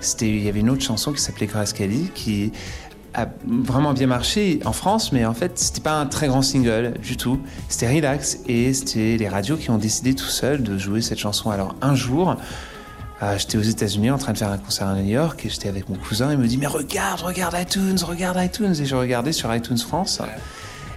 C'était, 0.00 0.28
il 0.28 0.42
y 0.44 0.48
avait 0.48 0.60
une 0.60 0.70
autre 0.70 0.82
chanson 0.84 1.12
qui 1.12 1.20
s'appelait 1.20 1.48
Kelly 1.48 2.10
qui 2.14 2.52
a 3.14 3.26
vraiment 3.44 3.92
bien 3.92 4.06
marché 4.06 4.60
en 4.64 4.72
France, 4.72 5.10
mais 5.12 5.24
en 5.26 5.34
fait, 5.34 5.58
c'était 5.58 5.80
pas 5.80 5.98
un 6.00 6.06
très 6.06 6.28
grand 6.28 6.42
single 6.42 6.94
du 7.02 7.16
tout. 7.16 7.40
C'était 7.68 7.92
Relax 7.92 8.38
et 8.46 8.72
c'était 8.72 9.16
les 9.18 9.28
radios 9.28 9.56
qui 9.56 9.70
ont 9.70 9.78
décidé 9.78 10.14
tout 10.14 10.26
seuls 10.26 10.62
de 10.62 10.78
jouer 10.78 11.00
cette 11.02 11.18
chanson. 11.18 11.50
Alors 11.50 11.74
un 11.82 11.96
jour, 11.96 12.36
euh, 13.22 13.36
j'étais 13.36 13.58
aux 13.58 13.62
États-Unis 13.62 14.12
en 14.12 14.18
train 14.18 14.32
de 14.32 14.38
faire 14.38 14.50
un 14.50 14.58
concert 14.58 14.86
à 14.86 14.94
New 14.94 15.08
York 15.10 15.44
et 15.44 15.48
j'étais 15.48 15.68
avec 15.68 15.88
mon 15.88 15.96
cousin. 15.96 16.30
Il 16.30 16.38
me 16.38 16.46
dit 16.46 16.56
mais 16.56 16.68
regarde, 16.68 17.20
regarde 17.22 17.56
iTunes, 17.60 17.98
regarde 18.06 18.38
iTunes 18.40 18.76
et 18.80 18.86
je 18.86 18.94
regardais 18.94 19.32
sur 19.32 19.52
iTunes 19.52 19.76
France. 19.78 20.22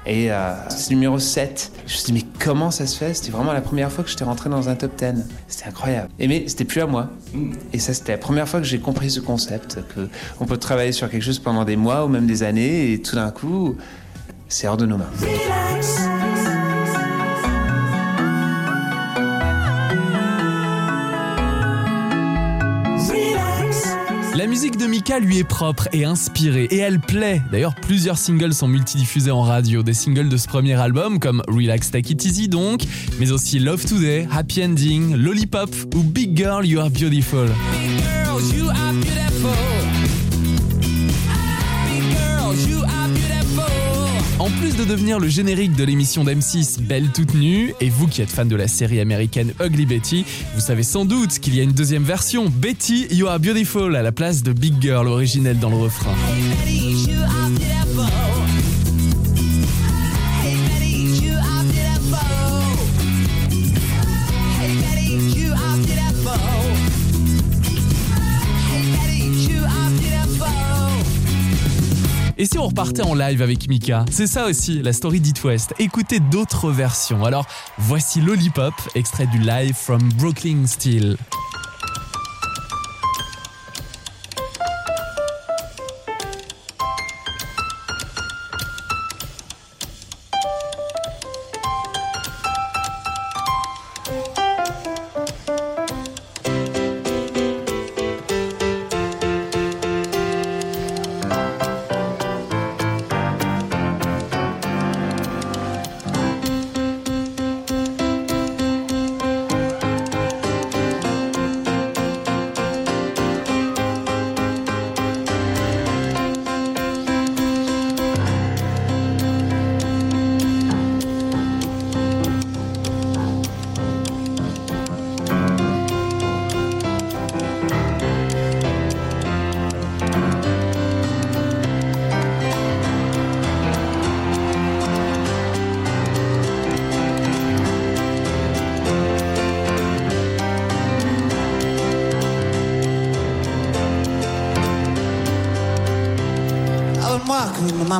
Et 0.06 0.32
euh, 0.32 0.54
c'est 0.70 0.90
numéro 0.90 1.18
7. 1.18 1.72
Je 1.78 1.84
me 1.84 1.88
suis 1.88 2.04
dit, 2.06 2.14
mais 2.14 2.26
comment 2.44 2.72
ça 2.72 2.86
se 2.88 2.98
fait? 2.98 3.14
C'était 3.14 3.32
vraiment 3.32 3.54
la 3.54 3.62
première 3.62 3.92
fois 3.92 4.04
que 4.04 4.10
j'étais 4.10 4.24
rentré 4.24 4.50
dans 4.50 4.70
un 4.70 4.76
top 4.76 4.96
10. 4.98 5.24
C'était 5.48 5.70
incroyable. 5.70 6.10
Et 6.20 6.28
mais 6.28 6.44
c'était 6.48 6.66
plus 6.66 6.82
à 6.82 6.88
moi. 6.88 7.10
Et 7.72 7.80
ça, 7.80 7.94
c'était 7.94 8.12
la 8.12 8.18
première 8.18 8.48
fois 8.48 8.60
que 8.60 8.66
j'ai 8.66 8.80
compris 8.80 9.10
ce 9.10 9.20
concept, 9.20 9.80
que 9.96 10.10
on 10.40 10.46
peut 10.46 10.58
travailler 10.58 10.92
sur 10.92 11.10
quelque 11.10 11.24
chose 11.24 11.40
pendant 11.40 11.64
des 11.64 11.78
mois 11.78 12.06
ou 12.06 12.10
même 12.10 12.28
des 12.28 12.44
années, 12.44 12.94
et 12.94 13.02
tout 13.02 13.16
d'un 13.16 13.32
coup, 13.32 13.76
c'est 14.50 14.68
hors 14.68 14.78
de 14.78 14.86
nos 14.86 14.98
mains. 14.98 15.10
Relax. 15.20 16.13
Musique 24.54 24.78
de 24.78 24.86
Mika 24.86 25.18
lui 25.18 25.40
est 25.40 25.44
propre 25.44 25.88
et 25.94 26.06
inspirée 26.06 26.66
et 26.70 26.78
elle 26.78 27.00
plaît. 27.00 27.42
D'ailleurs, 27.52 27.74
plusieurs 27.74 28.20
singles 28.20 28.54
sont 28.54 28.68
multidiffusés 28.68 29.32
en 29.32 29.42
radio. 29.42 29.82
Des 29.82 29.96
singles 29.96 30.30
de 30.30 30.38
ce 30.38 30.48
premier 30.48 30.76
album 30.80 31.18
comme 31.18 31.42
Relax 31.48 31.90
Take 31.90 32.14
It 32.14 32.24
Easy 32.24 32.50
donc, 32.50 32.84
mais 33.20 33.32
aussi 33.32 33.58
Love 33.58 33.84
Today, 33.84 34.28
Happy 34.32 34.64
Ending, 34.64 35.16
Lollipop 35.16 35.72
ou 35.96 36.04
Big 36.04 36.38
Girl 36.38 36.68
you 36.68 36.80
are 36.80 36.92
beautiful. 36.92 37.50
Plus 44.60 44.76
de 44.76 44.84
devenir 44.84 45.20
le 45.20 45.28
générique 45.28 45.76
de 45.76 45.84
l'émission 45.84 46.24
d'M6 46.24 46.82
Belle 46.82 47.10
toute 47.14 47.34
nue, 47.34 47.74
et 47.80 47.90
vous 47.90 48.08
qui 48.08 48.22
êtes 48.22 48.30
fan 48.30 48.48
de 48.48 48.56
la 48.56 48.68
série 48.68 49.00
américaine 49.00 49.54
Ugly 49.64 49.86
Betty, 49.86 50.26
vous 50.56 50.62
savez 50.62 50.84
sans 50.84 51.06
doute 51.06 51.40
qu'il 51.40 51.56
y 51.56 51.60
a 51.60 51.64
une 51.64 51.72
deuxième 51.72 52.04
version, 52.04 52.46
Betty 52.50 53.08
You 53.12 53.28
Are 53.28 53.40
Beautiful, 53.40 53.96
à 53.96 54.02
la 54.02 54.12
place 54.12 54.44
de 54.44 54.54
Big 54.54 54.82
Girl 54.82 55.08
originelle 55.08 55.60
dans 55.60 55.70
le 55.70 55.78
refrain. 55.78 56.14
Et 72.44 72.46
si 72.46 72.60
on 72.60 72.68
repartait 72.68 73.04
en 73.04 73.16
live 73.16 73.42
avec 73.42 73.70
Mika? 73.70 74.04
C'est 74.12 74.28
ça 74.28 74.48
aussi, 74.48 74.82
la 74.82 74.92
story 74.92 75.22
d'It 75.22 75.42
West. 75.46 75.74
Écoutez 75.80 76.20
d'autres 76.20 76.72
versions. 76.72 77.24
Alors, 77.24 77.46
voici 77.78 78.20
Lollipop, 78.20 78.74
extrait 78.96 79.28
du 79.28 79.38
live 79.38 79.74
from 79.74 80.02
Brooklyn 80.18 80.68
Steel. 80.68 81.16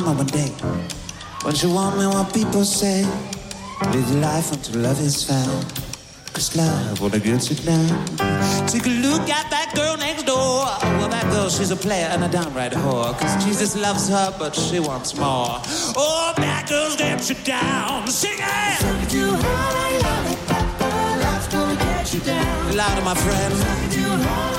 Mama 0.00 0.12
one 0.12 0.26
day 0.26 0.50
when 1.44 1.54
she 1.54 1.68
warned 1.68 1.96
me 2.00 2.06
what 2.06 2.34
people 2.34 2.64
say. 2.64 3.06
Live 3.92 4.08
your 4.10 4.20
life 4.20 4.50
until 4.52 4.80
love 4.80 5.00
is 5.00 5.22
found. 5.22 5.64
Cause 6.32 6.56
love 6.56 7.00
will 7.00 7.10
get 7.10 7.48
you 7.48 7.56
down. 7.64 8.04
Take 8.66 8.86
a 8.86 8.94
look 9.06 9.30
at 9.30 9.46
that 9.54 9.70
girl 9.76 9.96
next 9.96 10.24
door. 10.24 10.66
Well, 10.98 11.08
that 11.08 11.30
girl, 11.30 11.48
she's 11.48 11.70
a 11.70 11.76
player 11.76 12.08
and 12.10 12.24
a 12.24 12.28
downright 12.28 12.72
whore. 12.72 13.16
Cause 13.20 13.44
Jesus 13.44 13.76
loves 13.76 14.08
her, 14.08 14.34
but 14.36 14.56
she 14.56 14.80
wants 14.80 15.14
more. 15.14 15.62
Oh, 15.96 16.32
bad 16.36 16.68
girls 16.68 16.96
get 16.96 17.28
you 17.28 17.36
down. 17.44 18.08
Sing 18.08 18.34
it! 18.34 18.42
Life's 21.24 21.48
gonna 21.54 21.76
get 21.76 22.14
you 22.14 22.20
down. 22.20 22.76
Louder, 22.76 23.02
my 23.02 23.14
friend. 23.14 23.54
Oh, 23.54 24.53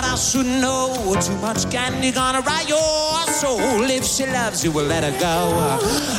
what 0.00 0.12
I 0.12 0.16
should 0.16 0.46
know. 0.46 1.14
Too 1.20 1.36
much 1.36 1.70
candy 1.70 2.10
gonna 2.10 2.40
rot 2.40 2.68
your 2.68 3.26
soul. 3.40 3.84
If 3.90 4.04
she 4.04 4.26
loves 4.26 4.64
you, 4.64 4.72
we'll 4.72 4.86
let 4.86 5.04
her 5.04 5.16
go. 5.20 5.36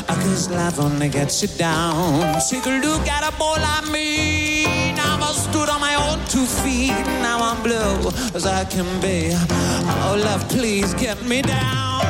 Uh, 0.07 0.15
Cause 0.21 0.49
love 0.49 0.79
only 0.79 1.09
gets 1.09 1.41
you 1.41 1.47
down. 1.57 2.39
Take 2.49 2.65
a 2.65 2.77
look 2.85 3.07
at 3.07 3.23
a 3.27 3.31
boy 3.37 3.57
like 3.69 3.87
me. 3.89 4.93
Now 4.93 5.17
I 5.21 5.31
stood 5.33 5.69
on 5.69 5.81
my 5.81 5.95
own 5.95 6.19
two 6.27 6.45
feet. 6.45 7.05
Now 7.25 7.39
I'm 7.41 7.61
blue 7.63 8.09
as 8.35 8.45
I 8.45 8.65
can 8.65 8.89
be. 9.01 9.31
Oh, 9.33 10.21
love, 10.23 10.47
please 10.49 10.93
get 10.93 11.23
me 11.23 11.41
down. 11.41 12.01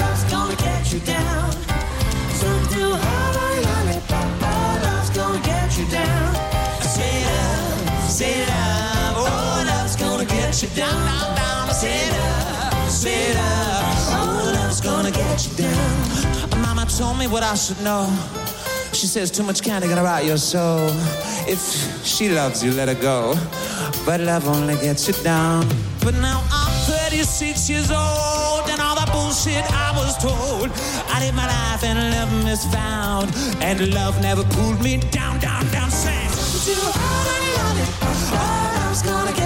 Love's 0.00 0.30
gonna 0.30 0.56
get 0.56 0.92
you 0.92 1.00
down. 1.00 1.34
Say 5.94 6.13
get 10.54 10.70
you 10.70 10.76
down, 10.76 11.06
down, 11.06 11.36
down. 11.36 11.74
Say 11.74 12.10
up, 12.10 12.88
say 12.88 13.32
up. 13.32 13.94
Oh, 14.14 14.52
love's 14.54 14.80
gonna 14.80 15.10
get 15.10 15.48
you 15.48 15.56
down. 15.56 16.60
Mama 16.62 16.86
told 16.86 17.18
me 17.18 17.26
what 17.26 17.42
I 17.42 17.54
should 17.54 17.80
know. 17.82 18.06
She 18.92 19.08
says 19.08 19.32
too 19.32 19.42
much 19.42 19.62
candy 19.62 19.88
gonna 19.88 20.00
about 20.00 20.24
your 20.24 20.36
soul. 20.36 20.90
If 21.48 21.60
she 22.04 22.28
loves 22.28 22.62
you, 22.62 22.70
let 22.72 22.86
her 22.88 22.94
go. 22.94 23.34
But 24.06 24.20
love 24.20 24.46
only 24.46 24.74
gets 24.76 25.08
you 25.08 25.14
down. 25.24 25.66
But 26.04 26.14
now 26.14 26.40
I'm 26.52 26.72
36 26.86 27.68
years 27.68 27.90
old, 27.90 28.68
and 28.70 28.80
all 28.80 28.94
the 28.94 29.10
bullshit 29.10 29.64
I 29.72 29.90
was 29.96 30.16
told. 30.18 30.70
I 31.10 31.18
live 31.24 31.34
my 31.34 31.48
life 31.48 31.82
and 31.82 31.98
love 32.14 32.46
is 32.46 32.64
found. 32.66 33.34
and 33.60 33.92
love 33.92 34.22
never 34.22 34.44
pulled 34.54 34.80
me 34.80 34.98
down, 35.10 35.40
down, 35.40 35.66
down. 35.72 35.90
Sing. 35.90 36.30
Too 36.64 36.80
hard, 36.80 37.26
honey. 37.58 37.86
Oh, 38.02 38.12
love's 38.12 38.13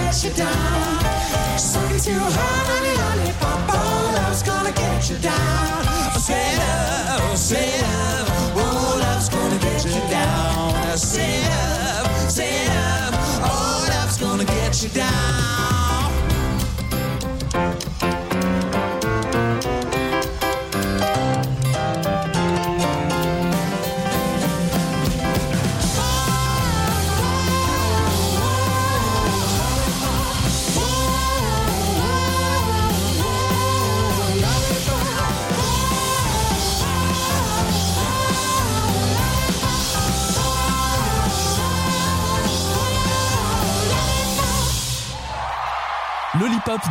gonna 0.08 0.24
you 0.24 0.30
down. 0.30 1.58
Sucking 1.58 2.00
too 2.00 2.18
hard, 2.18 2.66
honey, 2.72 2.96
honey. 2.96 3.32
Oh, 3.42 4.12
love's 4.16 4.42
gonna 4.42 4.72
get 4.72 5.10
you 5.10 5.18
down. 5.18 6.18
Say 6.18 6.56
love, 6.56 7.36
say 7.36 7.82
love. 7.82 8.28
Oh, 8.56 8.98
love's 9.02 9.28
gonna 9.28 9.58
get 9.58 9.84
you 9.84 10.00
down. 10.10 10.96
Say 10.96 11.42
love, 11.42 12.30
say 12.30 12.68
love. 12.68 13.14
Oh, 13.44 13.86
love's 13.90 14.16
gonna 14.16 14.44
get 14.46 14.82
you 14.82 14.88
down. 14.88 15.77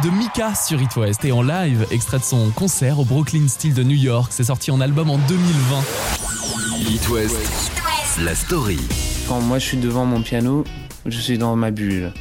De 0.08 0.12
Mika 0.16 0.56
sur 0.56 0.82
It 0.82 0.96
West 0.96 1.26
et 1.26 1.34
en 1.34 1.42
live, 1.42 1.86
extrait 1.92 2.20
de 2.20 2.24
son 2.24 2.50
concert 2.52 3.00
au 3.00 3.04
Brooklyn 3.04 3.48
Steel 3.48 3.74
de 3.74 3.84
New 3.84 3.98
York. 3.98 4.32
C'est 4.32 4.46
sorti 4.46 4.72
en 4.72 4.80
album 4.80 5.10
en 5.10 5.18
2020. 5.18 5.84
It 6.94 7.10
West, 7.10 7.72
la 8.24 8.34
story. 8.34 8.80
Quand 9.28 9.42
moi 9.42 9.60
je 9.60 9.66
suis 9.66 9.78
devant 9.78 10.06
mon 10.06 10.22
piano, 10.22 10.64
je 11.06 11.20
suis 11.20 11.38
dans 11.38 11.56
ma 11.56 11.72
bulle. 11.72 12.14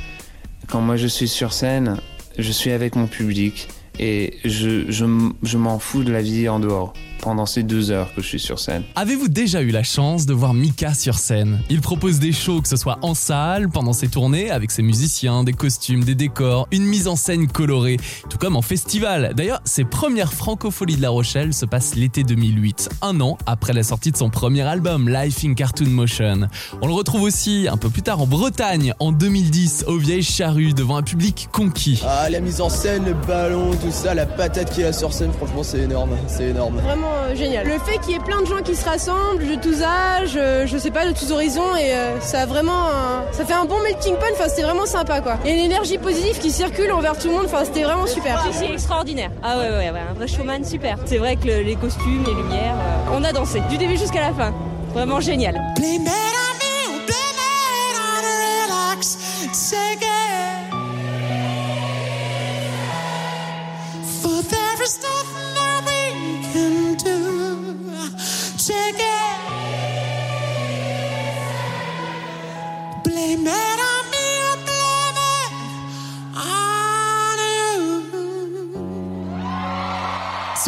Quand 0.69 0.81
moi 0.81 0.97
je 0.97 1.07
suis 1.07 1.29
sur 1.29 1.53
scène, 1.53 1.99
je 2.39 2.51
suis 2.51 2.73
avec 2.73 2.97
mon 2.97 3.07
public 3.07 3.69
et 4.01 4.39
je, 4.45 4.91
je, 4.91 5.05
je 5.43 5.59
m'en 5.59 5.79
fous 5.79 6.03
de 6.03 6.11
la 6.11 6.23
vie 6.23 6.49
en 6.49 6.59
dehors 6.59 6.93
pendant 7.21 7.47
ces 7.47 7.63
deux 7.63 7.91
heures 7.91 8.15
que 8.15 8.23
je 8.23 8.27
suis 8.27 8.41
sur 8.41 8.59
scène. 8.59 8.83
Avez-vous 8.95 9.29
déjà 9.29 9.63
eu 9.63 9.71
la 9.71 9.83
chance 9.83 10.27
de 10.27 10.35
voir 10.35 10.55
Mika 10.55 10.95
sur 10.95 11.19
scène? 11.19 11.61
Il 11.71 11.81
propose 11.81 12.19
des 12.19 12.33
shows, 12.33 12.63
que 12.63 12.69
ce 12.69 12.77
soit 12.77 12.99
en 13.03 13.15
salle, 13.15 13.69
pendant 13.69 13.93
ses 13.93 14.09
tournées, 14.09 14.51
avec 14.51 14.71
ses 14.71 14.83
musiciens, 14.83 15.45
des 15.45 15.53
costumes, 15.53 16.05
des 16.05 16.15
décors, 16.15 16.69
une 16.71 16.85
mise 16.85 17.09
en 17.09 17.17
scène 17.17 17.47
colorée, 17.47 17.99
tout 18.29 18.39
comme 18.39 18.57
en 18.57 18.63
festival. 18.63 19.33
D'ailleurs, 19.35 19.61
ses 19.65 19.85
premières 19.85 20.33
francopholies 20.33 20.97
de 20.97 21.03
La 21.03 21.11
Rochelle 21.11 21.53
se 21.55 21.67
passent 21.67 21.95
l'été 21.95 22.23
2008, 22.23 22.89
un 23.03 23.21
an 23.21 23.39
après 23.47 23.73
la 23.73 23.83
sortie 23.83 24.13
de 24.13 24.17
son 24.17 24.31
premier 24.31 24.63
album, 24.63 25.09
Life 25.09 25.45
in 25.45 25.55
Cartoon 25.55 25.89
Motion. 25.89 26.49
On 26.83 26.87
le 26.87 26.93
retrouve 26.93 27.23
aussi 27.23 27.67
un 27.71 27.77
peu 27.77 27.91
plus 27.91 28.03
tard 28.03 28.21
en 28.21 28.27
Bretagne, 28.27 28.95
en 29.01 29.13
2010, 29.13 29.85
aux 29.89 29.99
Vieilles 29.99 30.23
Charrues, 30.23 30.75
devant 30.75 30.97
un 30.97 31.03
public 31.03 31.49
conquis. 31.53 32.03
Ah, 32.07 32.29
la 32.31 32.41
mise 32.41 32.61
en 32.61 32.69
scène, 32.69 33.05
le 33.05 33.15
ballon, 33.15 33.71
tout 33.73 33.91
ça, 33.91 34.15
la 34.15 34.27
patate 34.27 34.73
qu'il 34.73 34.85
y 34.85 34.87
a 34.87 34.93
sur 34.93 35.13
scène, 35.13 35.33
franchement, 35.33 35.63
c'est 35.63 35.81
énorme. 35.81 36.11
C'est 36.27 36.51
énorme. 36.51 36.77
Vraiment 36.81 37.16
euh, 37.17 37.35
génial. 37.35 37.67
Le 37.67 37.79
fait 37.79 37.99
qu'il 37.99 38.13
y 38.13 38.15
ait 38.17 38.21
plein 38.21 38.41
de 38.43 38.47
gens 38.47 38.63
qui 38.65 38.75
se 38.75 38.85
rassemblent 38.85 39.47
de 39.47 39.55
tous 39.57 39.83
âges, 39.83 40.35
euh, 40.37 40.67
je 40.67 40.77
sais 40.79 40.91
pas, 40.91 41.07
de 41.07 41.13
tous 41.13 41.31
horizons, 41.33 41.75
et 41.77 41.93
euh, 41.95 42.21
ça 42.21 42.41
a 42.41 42.47
vraiment, 42.47 42.87
un- 42.89 43.33
ça 43.33 43.45
fait 43.45 43.55
un 43.55 43.65
bon 43.65 43.81
melting 43.83 44.15
pot. 44.17 44.25
Enfin, 44.33 44.49
c'était 44.49 44.63
vraiment 44.63 44.87
sympa, 44.87 45.21
quoi. 45.21 45.35
Et 45.45 45.55
l'énergie 45.55 45.99
positive 45.99 46.39
qui 46.39 46.51
circule 46.51 46.93
envers 46.93 47.19
tout 47.19 47.29
le 47.29 47.35
monde. 47.35 47.47
Enfin, 47.47 47.65
c'était 47.65 47.83
vraiment 47.85 48.07
super. 48.07 48.45
C'est 48.53 48.71
extraordinaire. 48.73 49.31
Ah 49.43 49.57
ouais, 49.59 49.69
ouais, 49.71 49.91
ouais, 49.91 50.01
un 50.11 50.15
vrai 50.15 50.27
showman 50.29 50.65
super. 50.65 50.97
C'est 51.07 51.19
vrai 51.19 51.37
que 51.37 51.47
le- 51.47 51.63
les 51.63 51.77
costumes, 51.77 52.25
les 52.27 52.35
lumières, 52.35 52.75
euh, 52.77 53.17
on 53.19 53.25
a 53.25 53.33
dansé 53.33 53.61
du 53.71 53.77
début 53.79 53.97
jusqu'à 53.97 54.21
la 54.21 54.33
fin. 54.35 54.53
Vraiment 54.95 55.21
génial. 55.21 55.61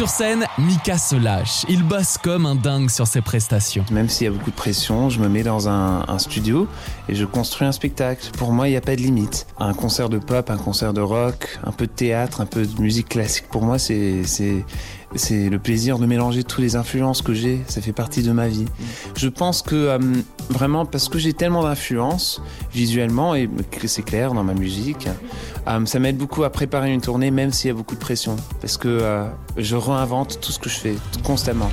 Sur 0.09 0.25
scène, 0.25 0.45
Mika 0.57 0.97
se 0.97 1.15
lâche. 1.15 1.65
Il 1.69 1.83
bosse 1.83 2.17
comme 2.17 2.47
un 2.47 2.55
dingue 2.55 2.89
sur 2.89 3.05
ses 3.05 3.21
prestations. 3.21 3.85
Même 3.91 4.09
s'il 4.09 4.25
y 4.25 4.27
a 4.27 4.31
beaucoup 4.31 4.49
de 4.49 4.55
pression, 4.55 5.07
je 5.09 5.19
me 5.19 5.29
mets 5.29 5.43
dans 5.43 5.69
un, 5.69 6.03
un 6.07 6.17
studio 6.17 6.67
et 7.07 7.13
je 7.13 7.25
construis 7.25 7.67
un 7.67 7.71
spectacle. 7.71 8.31
Pour 8.35 8.51
moi, 8.51 8.67
il 8.67 8.71
n'y 8.71 8.77
a 8.77 8.81
pas 8.81 8.95
de 8.95 9.01
limite. 9.01 9.45
Un 9.59 9.75
concert 9.75 10.09
de 10.09 10.17
pop, 10.17 10.49
un 10.49 10.57
concert 10.57 10.93
de 10.93 11.01
rock, 11.01 11.59
un 11.63 11.71
peu 11.71 11.85
de 11.85 11.91
théâtre, 11.91 12.41
un 12.41 12.47
peu 12.47 12.65
de 12.65 12.81
musique 12.81 13.09
classique, 13.09 13.45
pour 13.51 13.61
moi, 13.61 13.77
c'est 13.77 14.23
c'est 15.15 15.49
le 15.49 15.59
plaisir 15.59 15.99
de 15.99 16.05
mélanger 16.05 16.43
toutes 16.43 16.59
les 16.59 16.75
influences 16.75 17.21
que 17.21 17.33
j'ai. 17.33 17.61
Ça 17.67 17.81
fait 17.81 17.93
partie 17.93 18.21
de 18.21 18.31
ma 18.31 18.47
vie. 18.47 18.65
Je 19.15 19.27
pense 19.27 19.61
que 19.61 19.75
euh, 19.75 19.99
vraiment 20.49 20.85
parce 20.85 21.09
que 21.09 21.17
j'ai 21.17 21.33
tellement 21.33 21.63
d'influences 21.63 22.41
visuellement 22.73 23.35
et 23.35 23.49
que 23.71 23.87
c'est 23.87 24.03
clair 24.03 24.33
dans 24.33 24.43
ma 24.43 24.53
musique, 24.53 25.07
euh, 25.67 25.85
ça 25.85 25.99
m'aide 25.99 26.17
beaucoup 26.17 26.43
à 26.43 26.49
préparer 26.49 26.93
une 26.93 27.01
tournée, 27.01 27.31
même 27.31 27.51
s'il 27.51 27.69
y 27.69 27.71
a 27.71 27.73
beaucoup 27.73 27.95
de 27.95 27.99
pression, 27.99 28.35
parce 28.61 28.77
que 28.77 28.87
euh, 28.87 29.25
je 29.57 29.75
réinvente 29.75 30.39
tout 30.41 30.51
ce 30.51 30.59
que 30.59 30.69
je 30.69 30.77
fais 30.77 30.95
constamment. 31.23 31.69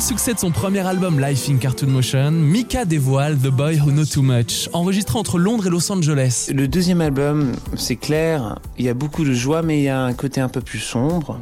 Le 0.00 0.06
succès 0.06 0.32
de 0.32 0.38
son 0.38 0.50
premier 0.50 0.80
album 0.86 1.20
Life 1.20 1.50
in 1.50 1.56
Cartoon 1.56 1.88
Motion, 1.88 2.30
Mika 2.30 2.86
dévoile 2.86 3.36
The 3.36 3.48
Boy 3.48 3.78
Who 3.80 3.90
Know 3.90 4.06
Too 4.06 4.22
Much, 4.22 4.70
enregistré 4.72 5.18
entre 5.18 5.38
Londres 5.38 5.66
et 5.66 5.68
Los 5.68 5.92
Angeles. 5.92 6.50
Le 6.54 6.68
deuxième 6.68 7.02
album, 7.02 7.52
c'est 7.76 7.96
clair, 7.96 8.58
il 8.78 8.86
y 8.86 8.88
a 8.88 8.94
beaucoup 8.94 9.24
de 9.24 9.34
joie, 9.34 9.60
mais 9.60 9.78
il 9.78 9.82
y 9.82 9.90
a 9.90 10.00
un 10.00 10.14
côté 10.14 10.40
un 10.40 10.48
peu 10.48 10.62
plus 10.62 10.78
sombre. 10.78 11.38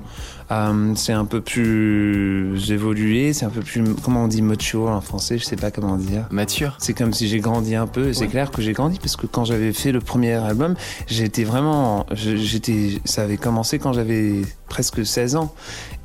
Euh, 0.51 0.93
c'est 0.97 1.13
un 1.13 1.25
peu 1.25 1.41
plus 1.41 2.73
évolué, 2.73 3.33
c'est 3.33 3.45
un 3.45 3.51
peu 3.51 3.61
plus, 3.61 3.85
comment 4.03 4.25
on 4.25 4.29
dit 4.29 4.43
mature 4.43 4.89
en 4.89 5.03
français, 5.03 5.39
je 5.39 5.45
sais 5.45 5.55
pas 5.55 5.71
comment 5.71 5.97
dire. 5.97 6.27
Mature. 6.33 6.75
C'est 6.81 6.95
comme 6.95 7.13
si 7.13 7.29
j'ai 7.29 7.39
grandi 7.39 7.77
un 7.77 7.87
peu, 7.87 8.09
et 8.09 8.15
c'est 8.15 8.27
clair 8.27 8.51
que 8.51 8.61
j'ai 8.61 8.73
grandi 8.73 8.99
parce 8.99 9.15
que 9.15 9.29
quand 9.29 9.45
j'avais 9.45 9.73
fait 9.73 9.93
le 9.93 10.01
premier 10.01 10.35
album, 10.35 10.75
j'étais 11.07 11.45
vraiment, 11.45 12.07
j'étais, 12.11 13.01
ça 13.05 13.23
avait 13.23 13.37
commencé 13.37 13.79
quand 13.79 13.93
j'avais 13.93 14.43
presque 14.69 15.07
16 15.07 15.37
ans. 15.37 15.55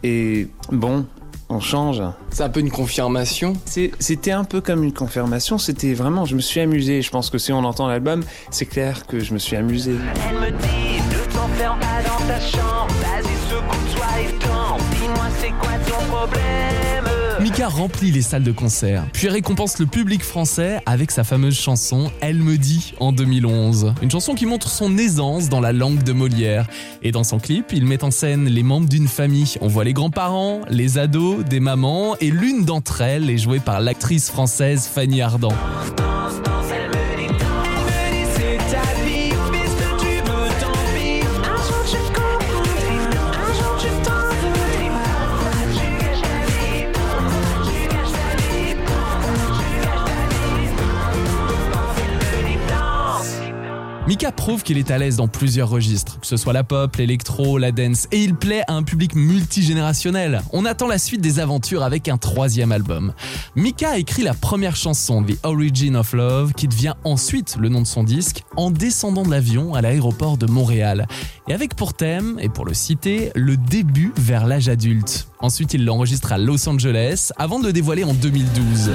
Et 0.03 0.49
bon, 0.71 1.07
on 1.53 1.59
change. 1.59 2.01
C'est 2.31 2.43
un 2.43 2.49
peu 2.49 2.59
une 2.59 2.71
confirmation. 2.71 3.53
C'était 3.65 4.31
un 4.31 4.43
peu 4.43 4.59
comme 4.59 4.83
une 4.83 4.93
confirmation, 4.93 5.57
c'était 5.57 5.93
vraiment, 5.93 6.25
je 6.25 6.35
me 6.35 6.41
suis 6.41 6.59
amusé. 6.59 7.01
Je 7.01 7.11
pense 7.11 7.29
que 7.29 7.37
si 7.37 7.53
on 7.53 7.63
entend 7.63 7.87
l'album, 7.87 8.23
c'est 8.49 8.65
clair 8.65 9.05
que 9.05 9.19
je 9.19 9.33
me 9.33 9.39
suis 9.39 9.55
amusé. 9.55 9.95
Elle 10.29 10.39
me 10.39 10.49
dit, 10.57 11.01
ne 11.09 11.33
t'enferme 11.33 11.79
pas 11.79 12.01
dans 12.03 12.25
ta 12.27 12.39
chambre. 12.39 12.87
Vas-y, 13.01 13.35
secoue-toi 13.49 14.05
et. 14.19 14.33
Dis-moi, 14.95 15.27
c'est 15.39 15.51
quoi 15.51 15.73
ton 15.87 16.05
problème? 16.07 17.02
Mika 17.43 17.67
remplit 17.67 18.10
les 18.10 18.21
salles 18.21 18.43
de 18.43 18.53
concert, 18.53 19.03
puis 19.12 19.27
récompense 19.27 19.77
le 19.77 19.86
public 19.86 20.23
français 20.23 20.79
avec 20.86 21.12
sa 21.12 21.25
fameuse 21.25 21.60
chanson 21.60 22.10
Elle 22.21 22.38
me 22.38 22.58
dit 22.58 22.93
en 23.01 23.12
2011. 23.12 23.95
Une 24.01 24.10
chanson 24.10 24.34
qui 24.34 24.45
montre 24.45 24.69
son 24.69 24.97
aisance 24.97 25.49
dans 25.49 25.60
la 25.60 25.73
langue 25.73 26.03
de 26.03 26.13
Molière. 26.13 26.67
Et 27.01 27.12
dans 27.12 27.25
son 27.25 27.39
clip, 27.39 27.73
il 27.73 27.86
met 27.86 28.01
en 28.06 28.12
scène 28.12 28.45
les 28.45 28.63
membres 28.63 28.88
d'une 28.88 29.10
famille. 29.10 29.56
On 29.60 29.67
voit 29.67 29.84
les 29.84 29.91
grands-parents, 29.91 30.62
les 30.69 30.97
ados, 30.97 31.43
des 31.43 31.60
mamans, 31.60 32.15
et 32.21 32.32
l'une 32.32 32.63
d'entre 32.63 33.01
elles 33.01 33.29
est 33.29 33.39
jouée 33.39 33.60
par 33.60 33.82
l'actrice 33.82 34.29
française 34.29 34.88
Fanny 34.88 35.21
Ardant. 35.21 35.51
Mika 54.05 54.33
prouve 54.33 54.63
qu'il 54.63 54.77
est 54.77 54.91
à 54.91 54.97
l'aise 54.97 55.15
dans 55.15 55.29
plusieurs 55.29 55.69
registres, 55.69 56.19
que 56.19 56.27
ce 56.27 56.35
soit 56.35 56.51
la 56.51 56.65
pop, 56.65 56.93
l'électro, 56.97 57.57
la 57.57 57.71
dance, 57.71 58.07
et 58.11 58.21
il 58.21 58.35
plaît 58.35 58.63
à 58.67 58.73
un 58.73 58.83
public 58.83 59.15
multigénérationnel. 59.15 60.41
On 60.51 60.65
attend 60.65 60.87
la 60.87 60.97
suite 60.97 61.21
des 61.21 61.39
aventures 61.39 61.83
avec 61.83 62.09
un 62.09 62.17
troisième 62.17 62.73
album. 62.73 63.13
Mika 63.55 63.97
écrit 63.97 64.23
la 64.23 64.33
première 64.33 64.75
chanson, 64.75 65.23
The 65.23 65.37
Origin 65.43 65.95
of 65.95 66.11
Love, 66.11 66.51
qui 66.51 66.67
devient 66.67 66.95
ensuite 67.05 67.55
le 67.57 67.69
nom 67.69 67.79
de 67.79 67.87
son 67.87 68.03
disque, 68.03 68.43
en 68.57 68.71
descendant 68.71 69.23
de 69.23 69.31
l'avion 69.31 69.73
à 69.73 69.81
l'aéroport 69.81 70.37
de 70.37 70.47
Montréal. 70.47 71.07
Et 71.47 71.53
avec 71.53 71.73
pour 71.73 71.93
thème, 71.93 72.37
et 72.41 72.49
pour 72.49 72.65
le 72.65 72.73
citer, 72.73 73.31
le 73.35 73.55
début 73.55 74.11
vers 74.17 74.47
l'âge 74.47 74.67
adulte. 74.67 75.29
Ensuite, 75.39 75.73
il 75.75 75.85
l'enregistre 75.85 76.33
à 76.33 76.37
Los 76.37 76.67
Angeles, 76.67 77.31
avant 77.37 77.61
de 77.61 77.67
le 77.67 77.73
dévoiler 77.73 78.03
en 78.03 78.13
2012. 78.13 78.91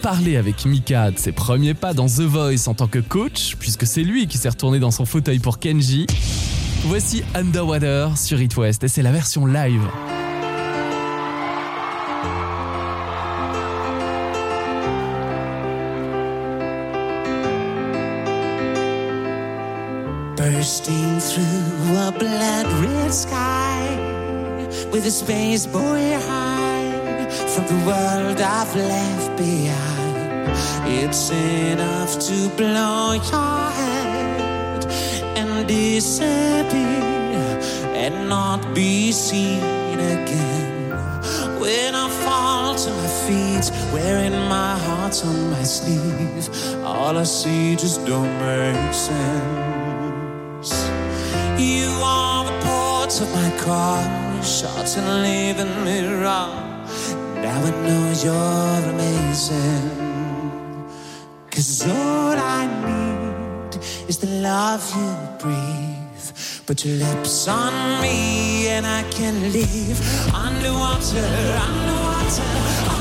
Parler 0.00 0.36
avec 0.36 0.64
Mika 0.64 1.10
de 1.10 1.18
ses 1.18 1.32
premiers 1.32 1.74
pas 1.74 1.92
dans 1.92 2.06
The 2.06 2.22
Voice 2.22 2.68
en 2.68 2.74
tant 2.74 2.86
que 2.86 2.98
coach, 2.98 3.56
puisque 3.58 3.86
c'est 3.86 4.02
lui 4.02 4.26
qui 4.26 4.38
s'est 4.38 4.48
retourné 4.48 4.78
dans 4.78 4.90
son 4.90 5.04
fauteuil 5.04 5.38
pour 5.38 5.58
Kenji, 5.58 6.06
voici 6.84 7.22
Underwater 7.34 8.16
sur 8.16 8.40
It 8.40 8.56
West 8.56 8.82
et 8.82 8.88
c'est 8.88 9.02
la 9.02 9.12
version 9.12 9.46
live. 9.46 9.82
Bursting 20.36 21.20
through 21.20 21.96
a 21.96 23.12
sky 23.12 23.96
with 24.92 25.04
a 25.06 25.10
space 25.10 25.66
boy 25.66 26.18
high 26.26 26.49
from 27.30 27.66
the 27.66 27.80
world 27.86 28.40
I've 28.40 28.74
left 28.74 29.36
behind. 29.36 30.00
It's 30.86 31.30
enough 31.30 32.18
to 32.18 32.48
blow 32.56 33.12
your 33.12 33.70
head 33.78 34.84
and 35.36 35.66
disappear 35.68 37.10
and 37.94 38.28
not 38.28 38.74
be 38.74 39.12
seen 39.12 39.98
again. 40.16 40.90
When 41.60 41.94
I 41.94 42.08
fall 42.24 42.74
to 42.74 42.90
my 42.90 43.10
feet, 43.26 43.70
wearing 43.92 44.36
my 44.48 44.76
heart 44.86 45.24
on 45.24 45.50
my 45.50 45.62
sleeve, 45.62 46.48
all 46.84 47.16
I 47.16 47.24
see 47.24 47.76
just 47.76 48.04
don't 48.06 48.32
make 48.40 48.94
sense. 48.94 50.72
You 51.58 51.90
are 52.02 52.44
the 52.46 52.56
port 52.66 53.20
of 53.20 53.28
my 53.34 53.50
car, 53.58 54.02
shots 54.42 54.96
and 54.96 55.22
leaving 55.22 55.84
me 55.84 55.98
wrong. 56.22 56.59
I 57.52 57.70
know 57.86 58.12
you're 58.24 58.90
amazing. 58.94 59.90
Cause 61.50 61.82
all 61.86 62.36
I 62.58 62.62
need 62.86 63.82
is 64.08 64.18
the 64.18 64.28
love 64.48 64.84
you 64.96 65.10
breathe. 65.42 66.28
Put 66.66 66.84
your 66.84 66.96
lips 66.96 67.48
on 67.48 67.72
me 68.00 68.68
and 68.68 68.86
I 68.86 69.02
can 69.10 69.52
leave 69.52 69.98
underwater, 70.32 71.26
underwater, 71.66 72.42
underwater. 72.42 72.99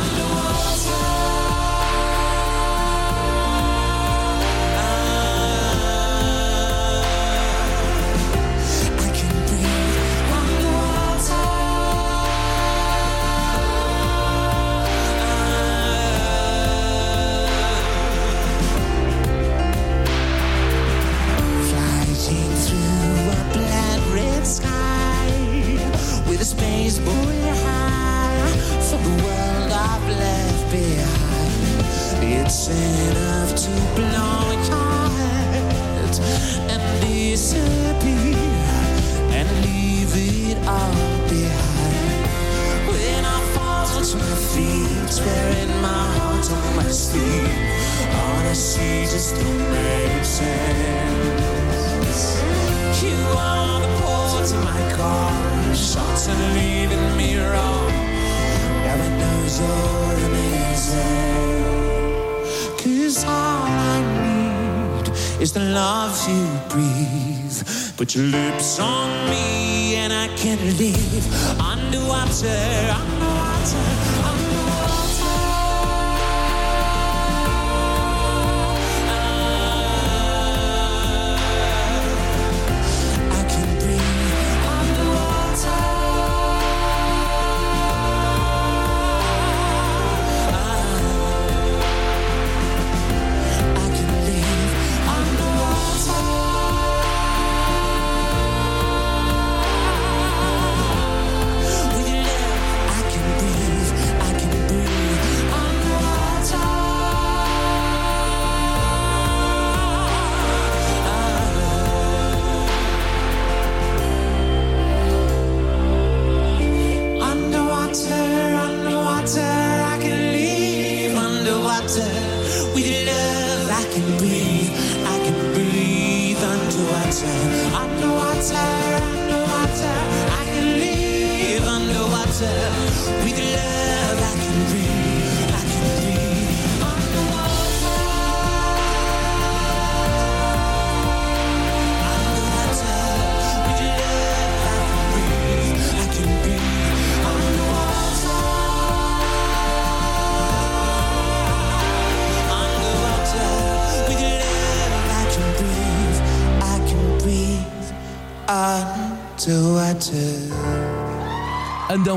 The 66.10 66.32
you 66.32 66.60
breathe. 66.70 67.98
Put 67.98 68.16
your 68.16 68.26
lips 68.26 68.80
on 68.80 69.30
me 69.30 69.96
and 69.96 70.12
I 70.12 70.28
can 70.36 70.58
not 70.58 70.80
live 70.80 71.60
underwater, 71.60 72.48
underwater, 72.50 73.19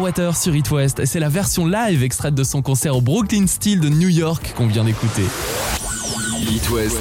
Underwater 0.03 0.37
sur 0.37 0.57
It 0.57 0.69
West, 0.73 1.05
c'est 1.05 1.21
la 1.21 1.29
version 1.29 1.65
live 1.65 2.03
extraite 2.03 2.35
de 2.35 2.43
son 2.43 2.61
concert 2.61 2.97
au 2.97 3.01
Brooklyn 3.01 3.47
Steel 3.47 3.79
de 3.79 3.89
New 3.89 4.09
York 4.09 4.53
qu'on 4.57 4.67
vient 4.67 4.83
d'écouter. 4.83 5.23
It 6.51 6.69
West. 6.71 6.99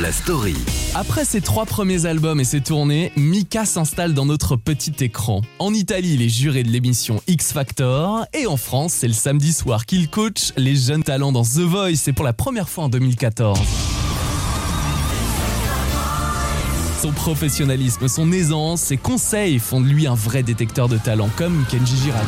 La 0.00 0.10
story. 0.10 0.56
Après 0.96 1.24
ses 1.24 1.40
trois 1.40 1.64
premiers 1.64 2.06
albums 2.06 2.40
et 2.40 2.44
ses 2.44 2.60
tournées, 2.60 3.12
Mika 3.16 3.64
s'installe 3.64 4.14
dans 4.14 4.26
notre 4.26 4.56
petit 4.56 4.94
écran. 4.98 5.42
En 5.60 5.72
Italie, 5.72 6.14
il 6.14 6.22
est 6.22 6.28
juré 6.28 6.64
de 6.64 6.70
l'émission 6.70 7.22
X 7.28 7.52
Factor 7.52 8.26
et 8.34 8.48
en 8.48 8.56
France, 8.56 8.94
c'est 8.94 9.08
le 9.08 9.14
samedi 9.14 9.52
soir 9.52 9.86
qu'il 9.86 10.08
coach 10.08 10.52
les 10.56 10.74
jeunes 10.74 11.04
talents 11.04 11.30
dans 11.30 11.44
The 11.44 11.60
Voice 11.60 12.08
et 12.08 12.12
pour 12.12 12.24
la 12.24 12.32
première 12.32 12.68
fois 12.68 12.84
en 12.84 12.88
2014. 12.88 13.60
Son 16.98 17.12
professionnalisme, 17.12 18.08
son 18.08 18.32
aisance, 18.32 18.80
ses 18.80 18.96
conseils 18.96 19.58
font 19.60 19.80
de 19.80 19.86
lui 19.86 20.06
un 20.08 20.14
vrai 20.14 20.42
détecteur 20.42 20.88
de 20.88 20.98
talent, 20.98 21.28
comme 21.36 21.64
Kenji 21.70 21.96
Girac. 21.96 22.26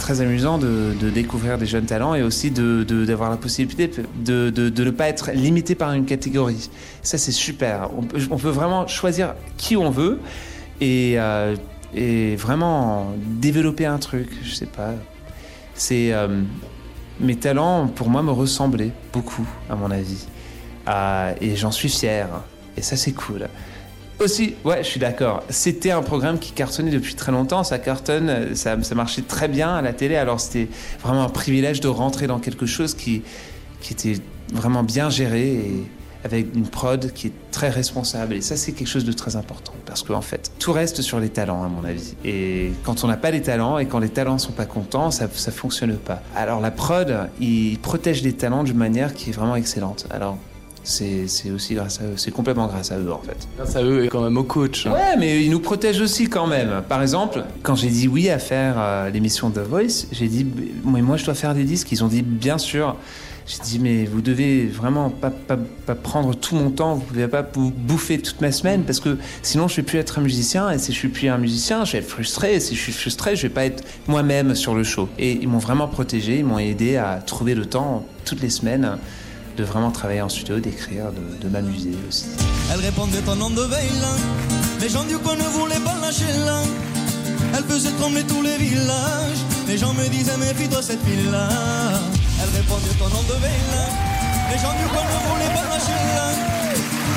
Très 0.00 0.20
amusant 0.22 0.58
de, 0.58 0.92
de 1.00 1.08
découvrir 1.08 1.56
des 1.56 1.66
jeunes 1.66 1.84
talents 1.84 2.16
et 2.16 2.22
aussi 2.22 2.50
de- 2.50 2.84
de- 2.86 3.04
d'avoir 3.04 3.30
la 3.30 3.36
possibilité 3.36 3.88
de, 4.24 4.50
de- 4.50 4.68
de 4.68 4.84
ne 4.84 4.90
pas 4.90 5.06
être 5.08 5.30
limité 5.30 5.76
par 5.76 5.92
une 5.92 6.04
catégorie. 6.04 6.68
Ça, 7.02 7.16
c'est 7.16 7.30
super. 7.30 7.90
On 7.96 8.02
peut, 8.02 8.18
on 8.32 8.36
peut 8.36 8.48
vraiment 8.48 8.88
choisir 8.88 9.34
qui 9.56 9.76
on 9.76 9.88
veut 9.90 10.18
et, 10.80 11.14
euh, 11.16 11.54
et 11.94 12.34
vraiment 12.34 13.14
développer 13.24 13.86
un 13.86 13.98
truc. 13.98 14.30
Je 14.42 14.52
sais 14.52 14.66
pas. 14.66 14.94
C'est 15.74 16.12
euh, 16.12 16.40
mes 17.20 17.36
talents, 17.36 17.86
pour 17.86 18.08
moi, 18.08 18.22
me 18.22 18.32
ressemblaient 18.32 18.92
beaucoup, 19.12 19.46
à 19.68 19.76
mon 19.76 19.90
avis. 19.90 20.26
Euh, 20.88 21.32
et 21.40 21.56
j'en 21.56 21.70
suis 21.70 21.88
fier. 21.88 22.28
Et 22.76 22.82
ça, 22.82 22.96
c'est 22.96 23.12
cool. 23.12 23.48
Aussi, 24.18 24.54
ouais, 24.64 24.82
je 24.82 24.88
suis 24.88 25.00
d'accord. 25.00 25.42
C'était 25.48 25.92
un 25.92 26.02
programme 26.02 26.38
qui 26.38 26.52
cartonnait 26.52 26.90
depuis 26.90 27.14
très 27.14 27.32
longtemps. 27.32 27.64
Ça 27.64 27.78
cartonne, 27.78 28.54
ça, 28.54 28.82
ça 28.82 28.94
marchait 28.94 29.22
très 29.22 29.48
bien 29.48 29.74
à 29.74 29.80
la 29.80 29.94
télé. 29.94 30.16
Alors 30.16 30.40
c'était 30.40 30.68
vraiment 31.02 31.22
un 31.22 31.30
privilège 31.30 31.80
de 31.80 31.88
rentrer 31.88 32.26
dans 32.26 32.38
quelque 32.38 32.66
chose 32.66 32.92
qui, 32.94 33.22
qui 33.80 33.94
était 33.94 34.20
vraiment 34.52 34.82
bien 34.82 35.08
géré 35.08 35.64
avec 36.24 36.54
une 36.54 36.66
prod 36.66 37.12
qui 37.12 37.28
est 37.28 37.32
très 37.50 37.68
responsable. 37.70 38.34
Et 38.34 38.40
ça, 38.40 38.56
c'est 38.56 38.72
quelque 38.72 38.88
chose 38.88 39.04
de 39.04 39.12
très 39.12 39.36
important 39.36 39.72
parce 39.86 40.02
qu'en 40.02 40.20
fait, 40.20 40.52
tout 40.58 40.72
reste 40.72 41.02
sur 41.02 41.18
les 41.20 41.28
talents, 41.30 41.62
à 41.64 41.68
mon 41.68 41.84
avis. 41.84 42.14
Et 42.24 42.72
quand 42.84 43.04
on 43.04 43.08
n'a 43.08 43.16
pas 43.16 43.30
les 43.30 43.42
talents 43.42 43.78
et 43.78 43.86
quand 43.86 43.98
les 43.98 44.08
talents 44.10 44.38
sont 44.38 44.52
pas 44.52 44.66
contents, 44.66 45.10
ça, 45.10 45.28
ça 45.32 45.50
fonctionne 45.50 45.96
pas. 45.96 46.22
Alors 46.36 46.60
la 46.60 46.70
prod, 46.70 47.28
il 47.40 47.78
protège 47.78 48.22
les 48.22 48.32
talents 48.34 48.64
d'une 48.64 48.76
manière 48.76 49.14
qui 49.14 49.30
est 49.30 49.32
vraiment 49.32 49.56
excellente. 49.56 50.06
Alors 50.10 50.36
c'est 50.82 51.28
c'est 51.28 51.50
aussi 51.50 51.74
grâce 51.74 52.00
à 52.00 52.04
eux, 52.04 52.14
c'est 52.16 52.30
complètement 52.30 52.66
grâce 52.66 52.90
à 52.90 52.98
eux 52.98 53.12
en 53.12 53.20
fait. 53.20 53.36
Grâce 53.58 53.76
à 53.76 53.82
eux 53.82 54.04
et 54.04 54.08
quand 54.08 54.22
même 54.22 54.38
au 54.38 54.44
coach. 54.44 54.86
hein. 54.86 54.92
Ouais, 54.92 55.16
mais 55.18 55.44
ils 55.44 55.50
nous 55.50 55.60
protègent 55.60 56.00
aussi 56.00 56.28
quand 56.28 56.46
même. 56.46 56.82
Par 56.88 57.02
exemple, 57.02 57.44
quand 57.62 57.74
j'ai 57.74 57.90
dit 57.90 58.08
oui 58.08 58.30
à 58.30 58.38
faire 58.38 58.76
euh, 58.78 59.10
l'émission 59.10 59.50
The 59.50 59.58
Voice, 59.58 60.06
j'ai 60.10 60.28
dit, 60.28 60.46
mais 60.86 61.02
moi 61.02 61.16
je 61.18 61.24
dois 61.26 61.34
faire 61.34 61.54
des 61.54 61.64
disques. 61.64 61.92
Ils 61.92 62.02
ont 62.02 62.08
dit, 62.08 62.22
bien 62.22 62.56
sûr. 62.58 62.96
J'ai 63.50 63.58
dit, 63.64 63.78
mais 63.80 64.04
vous 64.04 64.20
devez 64.20 64.66
vraiment 64.66 65.10
pas, 65.10 65.32
pas, 65.32 65.96
prendre 65.96 66.36
tout 66.36 66.54
mon 66.54 66.70
temps, 66.70 66.94
vous 66.94 67.00
pouvez 67.00 67.26
pas 67.26 67.42
bou- 67.42 67.72
bouffer 67.76 68.20
toute 68.20 68.40
ma 68.40 68.52
semaine 68.52 68.84
parce 68.84 69.00
que 69.00 69.18
sinon 69.42 69.66
je 69.66 69.74
vais 69.74 69.82
plus 69.82 69.98
être 69.98 70.20
un 70.20 70.22
musicien 70.22 70.70
et 70.70 70.78
si 70.78 70.92
je 70.92 70.98
suis 70.98 71.08
plus 71.08 71.28
un 71.28 71.38
musicien, 71.38 71.84
je 71.84 71.92
vais 71.92 71.98
être 71.98 72.08
frustré. 72.08 72.54
Et 72.54 72.60
si 72.60 72.76
je 72.76 72.80
suis 72.80 72.92
frustré, 72.92 73.34
je 73.34 73.42
vais 73.42 73.48
pas 73.48 73.64
être 73.64 73.82
moi-même 74.06 74.54
sur 74.54 74.76
le 74.76 74.84
show. 74.84 75.08
Et 75.18 75.32
ils 75.32 75.48
m'ont 75.48 75.58
vraiment 75.58 75.88
protégé, 75.88 76.38
ils 76.38 76.44
m'ont 76.44 76.60
aidé 76.60 76.96
à 76.96 77.16
trouver 77.26 77.56
le 77.56 77.66
temps 77.66 78.06
toutes 78.24 78.40
les 78.40 78.50
semaines 78.50 78.98
de 79.56 79.64
vraiment 79.64 79.90
travailler 79.90 80.22
en 80.22 80.28
studio, 80.28 80.60
d'écrire, 80.60 81.06
de, 81.42 81.48
m'amuser 81.48 81.90
aussi. 82.08 82.26
Elle 82.72 82.78
répondait 82.78 83.18
au 83.28 83.34
nom 83.34 83.50
de. 83.50 83.62
Les 84.80 84.88
gens 84.88 85.02
du 85.02 85.18
coin 85.18 85.34
ne 85.34 85.42
voulaient 85.42 85.84
pas 85.84 85.96
lâcher 86.00 86.32
là. 86.46 86.62
Elle 87.58 87.64
faisait 87.64 87.90
trembler 87.98 88.22
tous 88.22 88.42
les 88.42 88.56
villages. 88.58 89.38
Les 89.66 89.76
gens 89.76 89.92
me 89.92 90.08
disaient 90.08 90.36
méfie-toi 90.36 90.82
cette 90.82 91.02
fille-là. 91.02 91.48
Elle 92.42 92.56
répondait 92.56 92.96
au 93.04 93.08
nom 93.08 93.22
de 93.22 93.34
Veila. 93.34 93.84
Les 94.50 94.58
gens 94.58 94.72
du 94.72 94.86
coin 94.90 95.02
ne 95.04 95.28
voulaient 95.28 95.54
pas 95.54 95.68
lâcher 95.68 96.00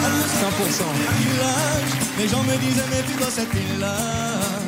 faisait 0.03 0.45
100%. 0.45 0.77
trembler 0.77 1.05
tous 1.99 2.21
les 2.21 2.27
gens 2.27 2.43
me 2.43 2.57
disaient 2.57 2.87
méfie-toi 2.89 3.27
cette 3.29 3.49
fille-là. 3.49 3.95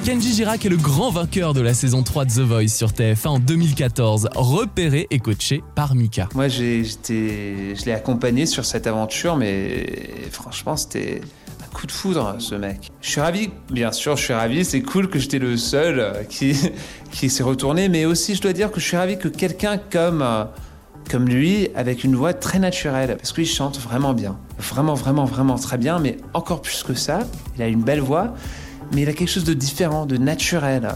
Kenji 0.04 0.34
Girac 0.34 0.66
est 0.66 0.70
le 0.70 0.78
grand 0.78 1.10
vainqueur 1.12 1.54
de 1.54 1.62
la 1.62 1.74
saison 1.74 2.02
3 2.04 2.26
de 2.26 2.32
The 2.32 2.40
Voice 2.40 2.68
sur 2.70 2.90
TF1 2.92 3.28
en 3.28 3.40
2014, 3.40 4.30
repéré 4.36 5.08
et 5.12 5.20
coaché 5.20 5.64
par 5.76 5.94
Mika. 5.96 6.30
Moi, 6.36 6.48
j'ai- 6.48 6.84
j'étais, 6.84 7.76
je 7.76 7.86
l'ai 7.86 7.92
accompagné 7.92 8.46
sur 8.46 8.66
cette 8.66 8.88
aventure, 8.88 9.36
mais 9.36 9.86
franchement, 10.32 10.76
c'était 10.78 11.22
coup 11.76 11.88
de 11.88 11.92
foudre, 11.92 12.36
ce 12.40 12.56
mec. 12.56 12.90
Je 13.02 13.10
suis 13.10 13.20
ravi, 13.20 13.50
bien 13.70 13.92
sûr, 13.92 14.16
je 14.16 14.24
suis 14.24 14.34
ravi. 14.34 14.64
C'est 14.64 14.82
cool 14.82 15.10
que 15.10 15.20
j'étais 15.20 15.40
le 15.40 15.58
seul 15.58 16.00
euh, 16.00 16.24
qui, 16.24 16.56
qui 17.12 17.30
s'est 17.30 17.44
retourné, 17.44 17.90
mais 17.90 18.06
aussi, 18.06 18.34
je 18.34 18.42
dois 18.42 18.54
dire 18.54 18.72
que 18.72 18.80
je 18.80 18.86
suis 18.86 18.96
ravi 18.96 19.18
que 19.18 19.28
quelqu'un 19.28 19.78
comme, 19.78 20.22
euh, 20.22 20.46
comme 21.12 21.28
lui, 21.28 21.68
avec 21.76 22.06
une 22.06 22.16
voix 22.16 22.34
très 22.34 22.60
naturelle, 22.60 23.18
parce 23.18 23.34
qu'il 23.34 23.46
chante 23.46 23.78
vraiment 23.78 24.14
bien. 24.14 24.38
Vraiment, 24.58 24.94
vraiment, 24.94 25.26
vraiment 25.26 25.56
très 25.56 25.78
bien, 25.78 26.00
mais 26.00 26.16
encore 26.34 26.62
plus 26.62 26.82
que 26.82 26.94
ça, 26.94 27.20
il 27.58 27.62
a 27.62 27.68
une 27.68 27.84
belle 27.84 28.02
voix, 28.02 28.34
mais 28.94 29.02
il 29.02 29.10
a 29.10 29.14
quelque 29.14 29.30
chose 29.32 29.44
de 29.44 29.54
différent, 29.54 30.06
de 30.06 30.16
naturel. 30.16 30.96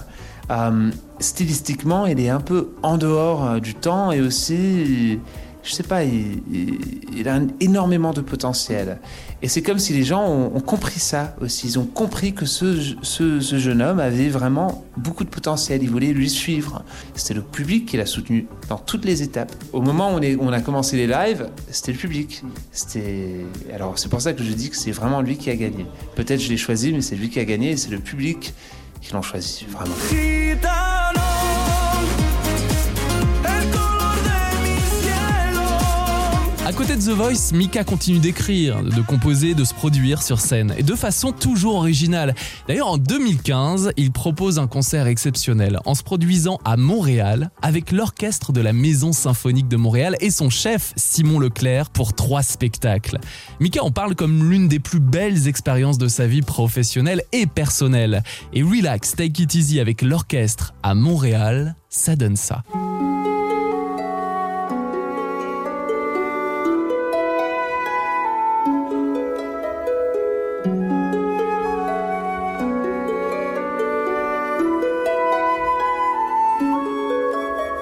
Euh, 0.50 0.92
stylistiquement, 1.20 2.06
il 2.06 2.22
est 2.22 2.30
un 2.30 2.40
peu 2.40 2.70
en 2.84 2.98
dehors 2.98 3.60
du 3.60 3.76
temps 3.76 4.14
et 4.14 4.22
aussi, 4.22 5.20
je 5.64 5.74
sais 5.74 5.84
pas, 5.84 6.04
il, 6.04 7.28
a 7.28 7.40
énormément 7.60 8.14
de 8.14 8.22
potentiel. 8.22 9.00
Et 9.42 9.48
c'est 9.48 9.62
comme 9.62 9.80
si 9.80 9.94
les 9.94 10.04
gens 10.04 10.26
ont, 10.28 10.60
compris 10.62 11.00
ça 11.00 11.36
aussi. 11.42 11.68
Ils 11.68 11.80
ont 11.80 11.86
compris 11.86 12.34
que 12.34 12.46
ce, 12.46 12.96
jeune 13.40 13.82
homme 13.82 14.00
avait 14.00 14.30
vraiment 14.30 14.86
beaucoup 14.96 15.24
de 15.24 15.30
potentiel. 15.30 15.84
Ils 15.84 15.90
voulaient 15.90 16.14
lui 16.14 16.30
suivre. 16.30 16.84
C'était 17.14 17.34
le 17.34 17.42
public 17.42 17.86
qui 17.86 17.98
l'a 17.98 18.06
soutenu 18.06 18.48
dans 18.70 18.78
toutes 18.78 19.06
les 19.06 19.22
étapes. 19.22 19.52
Au 19.74 19.82
moment 19.82 20.16
où 20.16 20.20
on, 20.40 20.52
a 20.54 20.62
commencé 20.62 20.96
les 20.96 21.08
lives, 21.08 21.50
c'était 21.72 21.92
le 21.92 21.98
public. 21.98 22.44
Alors 23.74 24.00
c'est 24.00 24.10
pour 24.10 24.22
ça 24.22 24.34
que 24.34 24.44
je 24.44 24.54
dis 24.54 24.70
que 24.70 24.78
c'est 24.78 24.92
vraiment 24.92 25.22
lui 25.22 25.38
qui 25.38 25.50
a 25.50 25.56
gagné. 25.56 25.86
Peut-être 26.16 26.40
je 26.40 26.50
l'ai 26.50 26.58
choisi, 26.58 26.94
mais 26.94 27.02
c'est 27.02 27.16
lui 27.16 27.30
qui 27.30 27.40
a 27.40 27.46
gagné 27.46 27.72
et 27.72 27.78
c'est 27.78 27.92
le 27.92 28.00
public 28.00 28.54
qui 29.02 29.14
l'ont 29.14 29.22
choisi 29.22 29.66
vraiment. 29.70 29.96
À 36.70 36.72
côté 36.72 36.96
de 36.96 37.02
The 37.02 37.16
Voice, 37.16 37.52
Mika 37.52 37.84
continue 37.84 38.20
d'écrire, 38.20 38.84
de 38.84 39.02
composer, 39.02 39.56
de 39.56 39.64
se 39.64 39.74
produire 39.74 40.22
sur 40.22 40.40
scène, 40.40 40.76
et 40.78 40.84
de 40.84 40.94
façon 40.94 41.32
toujours 41.32 41.74
originale. 41.74 42.36
D'ailleurs, 42.68 42.90
en 42.90 43.00
2015, 43.00 43.94
il 43.98 44.12
propose 44.12 44.60
un 44.60 44.68
concert 44.68 45.08
exceptionnel 45.08 45.80
en 45.86 45.96
se 45.96 46.04
produisant 46.04 46.60
à 46.64 46.78
Montréal 46.78 47.50
avec 47.64 47.92
l'orchestre 47.92 48.54
de 48.54 48.62
la 48.62 48.72
Maison 48.72 49.14
Symphonique 49.14 49.68
de 49.68 49.78
Montréal 49.78 50.16
et 50.22 50.30
son 50.30 50.52
chef 50.52 50.94
Simon 50.96 51.40
Leclerc 51.40 51.90
pour 51.90 52.14
trois 52.14 52.44
spectacles. 52.44 53.18
Mika 53.60 53.84
en 53.84 53.90
parle 53.90 54.14
comme 54.14 54.48
l'une 54.48 54.68
des 54.68 54.80
plus 54.80 55.00
belles 55.00 55.48
expériences 55.48 55.98
de 55.98 56.08
sa 56.08 56.28
vie 56.28 56.44
professionnelle 56.44 57.24
et 57.32 57.48
personnelle. 57.48 58.22
Et 58.54 58.62
Relax, 58.62 59.16
Take 59.16 59.42
It 59.42 59.56
Easy 59.56 59.80
avec 59.80 60.04
l'orchestre 60.04 60.76
à 60.84 60.94
Montréal, 60.94 61.76
ça 61.90 62.16
donne 62.16 62.36
ça. 62.36 62.62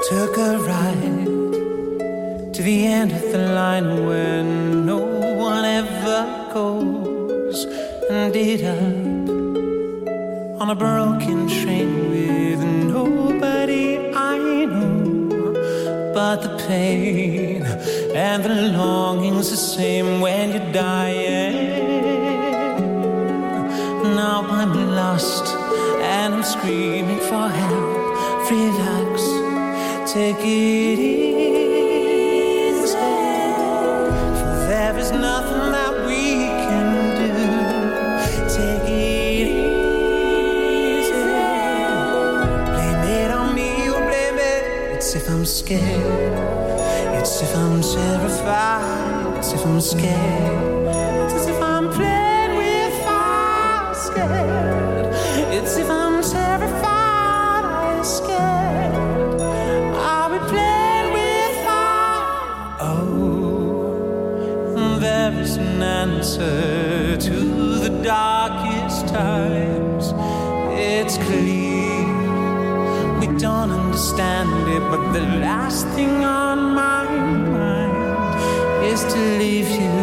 Took 0.09 0.37
a 0.37 0.57
ride 0.59 1.25
to 2.53 2.61
the 2.63 2.85
end 2.85 3.11
of 3.11 3.29
the 3.29 3.39
line 3.39 4.05
where 4.05 4.41
no 4.41 4.99
one 5.35 5.65
ever 5.65 6.49
goes, 6.53 7.65
and 8.09 8.31
did 8.31 8.63
up 8.63 10.61
on 10.61 10.69
a 10.69 10.75
broken 10.75 11.49
train 11.49 12.09
with 12.09 12.63
nobody 12.63 14.13
I 14.13 14.37
know. 14.65 15.51
But 16.13 16.37
the 16.37 16.55
pain 16.69 17.63
and 18.15 18.43
the 18.45 18.77
longing's 18.77 19.49
the 19.49 19.57
same 19.57 20.21
when 20.21 20.51
you're 20.53 20.71
dying. 20.71 21.55
Now 24.15 24.45
I'm 24.49 24.73
lost 24.95 25.47
and 25.99 26.35
I'm 26.35 26.43
screaming 26.43 27.19
for 27.19 27.49
help. 27.49 27.97
Relax, 28.49 29.06
take 30.17 30.45
it 30.45 30.99
easy. 30.99 31.77
For 34.39 34.53
there 34.71 34.95
is 34.97 35.11
nothing 35.11 35.65
that 35.77 35.93
we 36.07 36.23
can 36.65 36.87
do. 37.21 37.31
Take 38.57 38.89
it 38.89 39.47
easy. 39.69 41.23
Blame 42.73 43.03
it 43.19 43.29
on 43.39 43.47
me 43.57 43.69
or 43.93 44.01
blame 44.09 44.39
it. 44.53 44.63
It's 44.95 45.09
if 45.19 45.25
I'm 45.29 45.45
scared. 45.45 46.37
It's 47.19 47.35
if 47.45 47.53
I'm 47.63 47.75
terrified. 47.81 49.37
It's 49.37 49.51
if 49.53 49.63
I'm 49.69 49.81
scared. 49.93 50.87
It's 51.33 51.47
if 51.53 51.61
I'm 51.61 51.85
playing 51.97 52.53
with 52.61 52.93
fire. 53.05 53.93
Scared. 54.07 55.05
It's 55.57 55.75
if 55.77 55.89
I'm 55.89 55.96
answer 66.07 67.17
to 67.17 67.35
the 67.83 67.89
darkest 68.01 69.07
times. 69.07 70.13
It's 70.71 71.17
clear. 71.17 72.05
We 73.19 73.27
don't 73.37 73.71
understand 73.71 74.49
it, 74.75 74.83
but 74.91 75.01
the 75.11 75.25
last 75.45 75.85
thing 75.95 76.23
on 76.23 76.57
my 76.83 77.03
mind 77.55 78.85
is 78.85 79.01
to 79.13 79.19
leave 79.41 79.69
you. 79.69 79.99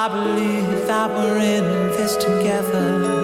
I 0.00 0.04
believe 0.12 0.86
that 0.86 1.08
we're 1.10 1.38
in 1.38 1.66
this 1.96 2.16
together. 2.16 3.21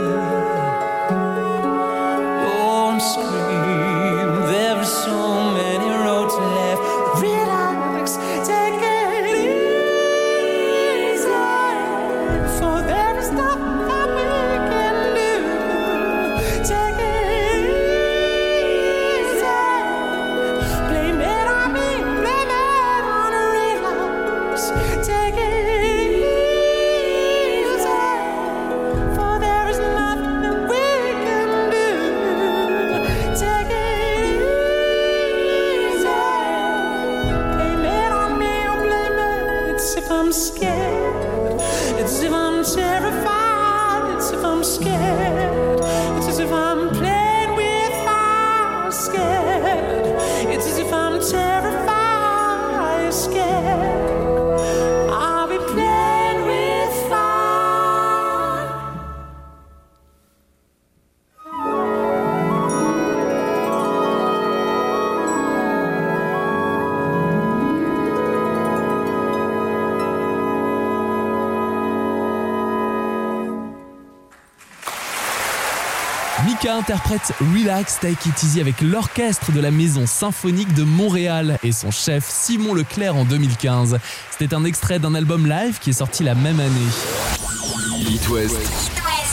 Mika 76.58 76.74
interprète 76.74 77.32
Relax 77.40 78.00
Take 78.00 78.28
It 78.28 78.42
Easy 78.42 78.60
avec 78.60 78.80
l'orchestre 78.80 79.52
de 79.52 79.60
la 79.60 79.70
Maison 79.70 80.06
Symphonique 80.06 80.74
de 80.74 80.82
Montréal 80.82 81.56
et 81.62 81.70
son 81.70 81.92
chef 81.92 82.28
Simon 82.28 82.74
Leclerc 82.74 83.14
en 83.14 83.24
2015. 83.24 83.98
C'était 84.32 84.54
un 84.54 84.64
extrait 84.64 84.98
d'un 84.98 85.14
album 85.14 85.46
live 85.46 85.78
qui 85.78 85.90
est 85.90 85.92
sorti 85.92 86.24
la 86.24 86.34
même 86.34 86.58
année. 86.58 88.10
It 88.10 88.28
West, 88.28 88.58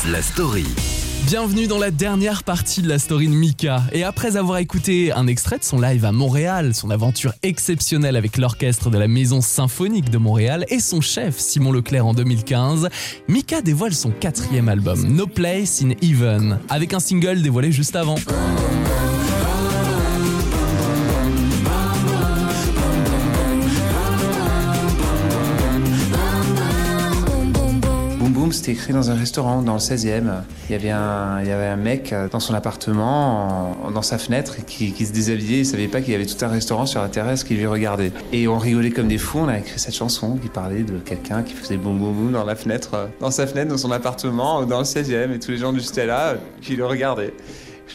la 0.06 0.22
story. 0.22 0.95
Bienvenue 1.28 1.66
dans 1.66 1.80
la 1.80 1.90
dernière 1.90 2.44
partie 2.44 2.84
de 2.84 2.88
la 2.88 3.00
story 3.00 3.28
de 3.28 3.34
Mika. 3.34 3.82
Et 3.94 4.04
après 4.04 4.38
avoir 4.38 4.60
écouté 4.60 5.12
un 5.12 5.26
extrait 5.26 5.58
de 5.58 5.64
son 5.64 5.82
live 5.82 6.06
à 6.06 6.12
Montréal, 6.12 6.76
son 6.76 6.92
aventure 6.92 7.34
exceptionnelle 7.42 8.16
avec 8.16 8.38
l'orchestre 8.38 8.92
de 8.92 9.00
la 9.00 9.08
Maison 9.08 9.42
Symphonique 9.42 10.12
de 10.12 10.20
Montréal 10.20 10.66
et 10.70 10.80
son 10.80 11.02
chef 11.02 11.40
Simon 11.40 11.72
Leclerc 11.72 12.06
en 12.06 12.14
2015, 12.14 12.90
Mika 13.28 13.64
dévoile 13.64 13.96
son 13.96 14.12
quatrième 14.12 14.70
album, 14.70 15.02
No 15.08 15.26
Place 15.26 15.82
in 15.82 15.94
Even, 16.04 16.60
avec 16.70 16.94
un 16.94 17.00
single 17.00 17.42
dévoilé 17.42 17.72
juste 17.72 17.96
avant. 17.96 18.18
C'était 28.56 28.72
écrit 28.72 28.94
dans 28.94 29.12
un 29.12 29.16
restaurant 29.16 29.62
dans 29.62 29.74
le 29.74 29.80
16e. 29.80 30.24
Il 30.70 30.72
y 30.72 30.76
avait 30.76 30.90
un, 30.90 31.42
il 31.42 31.48
y 31.48 31.52
avait 31.52 31.68
un 31.68 31.76
mec 31.76 32.12
euh, 32.14 32.28
dans 32.30 32.40
son 32.40 32.54
appartement, 32.54 33.78
en- 33.86 33.92
dans 33.92 34.02
sa 34.02 34.18
fenêtre, 34.18 34.56
qui, 34.66 34.92
qui 34.94 35.06
se 35.06 35.14
déshabillait. 35.14 35.60
Il 35.60 35.66
savait 35.66 35.88
pas 35.88 36.02
qu'il 36.02 36.12
y 36.14 36.16
avait 36.16 36.26
tout 36.26 36.44
un 36.44 36.48
restaurant 36.48 36.86
sur 36.86 37.02
la 37.02 37.10
terrasse 37.10 37.44
qui 37.44 37.54
lui 37.56 37.66
regardait. 37.68 38.12
Et 38.34 38.48
on 38.48 38.58
rigolait 38.58 38.92
comme 38.92 39.08
des 39.08 39.18
fous. 39.18 39.40
On 39.40 39.48
a 39.48 39.60
écrit 39.60 39.80
cette 39.80 39.96
chanson 39.96 40.38
qui 40.38 40.48
parlait 40.50 40.84
de 40.84 40.98
quelqu'un 40.98 41.44
qui 41.44 41.54
faisait 41.54 41.78
boum 41.78 41.98
boum 42.00 42.14
boum 42.14 42.32
dans 42.32 42.44
la 42.46 42.56
fenêtre, 42.56 42.90
euh, 42.96 43.08
dans 43.20 43.32
sa 43.32 43.46
fenêtre, 43.48 43.70
dans 43.72 43.78
son 43.78 43.92
appartement, 43.92 44.62
euh, 44.62 44.66
dans 44.66 44.80
le 44.80 44.86
16e. 44.86 45.32
Et 45.34 45.40
tous 45.40 45.52
les 45.52 45.58
gens 45.58 45.74
du 45.74 45.82
Stella 45.82 46.36
qui 46.62 46.76
le 46.76 46.86
regardaient. 46.86 47.34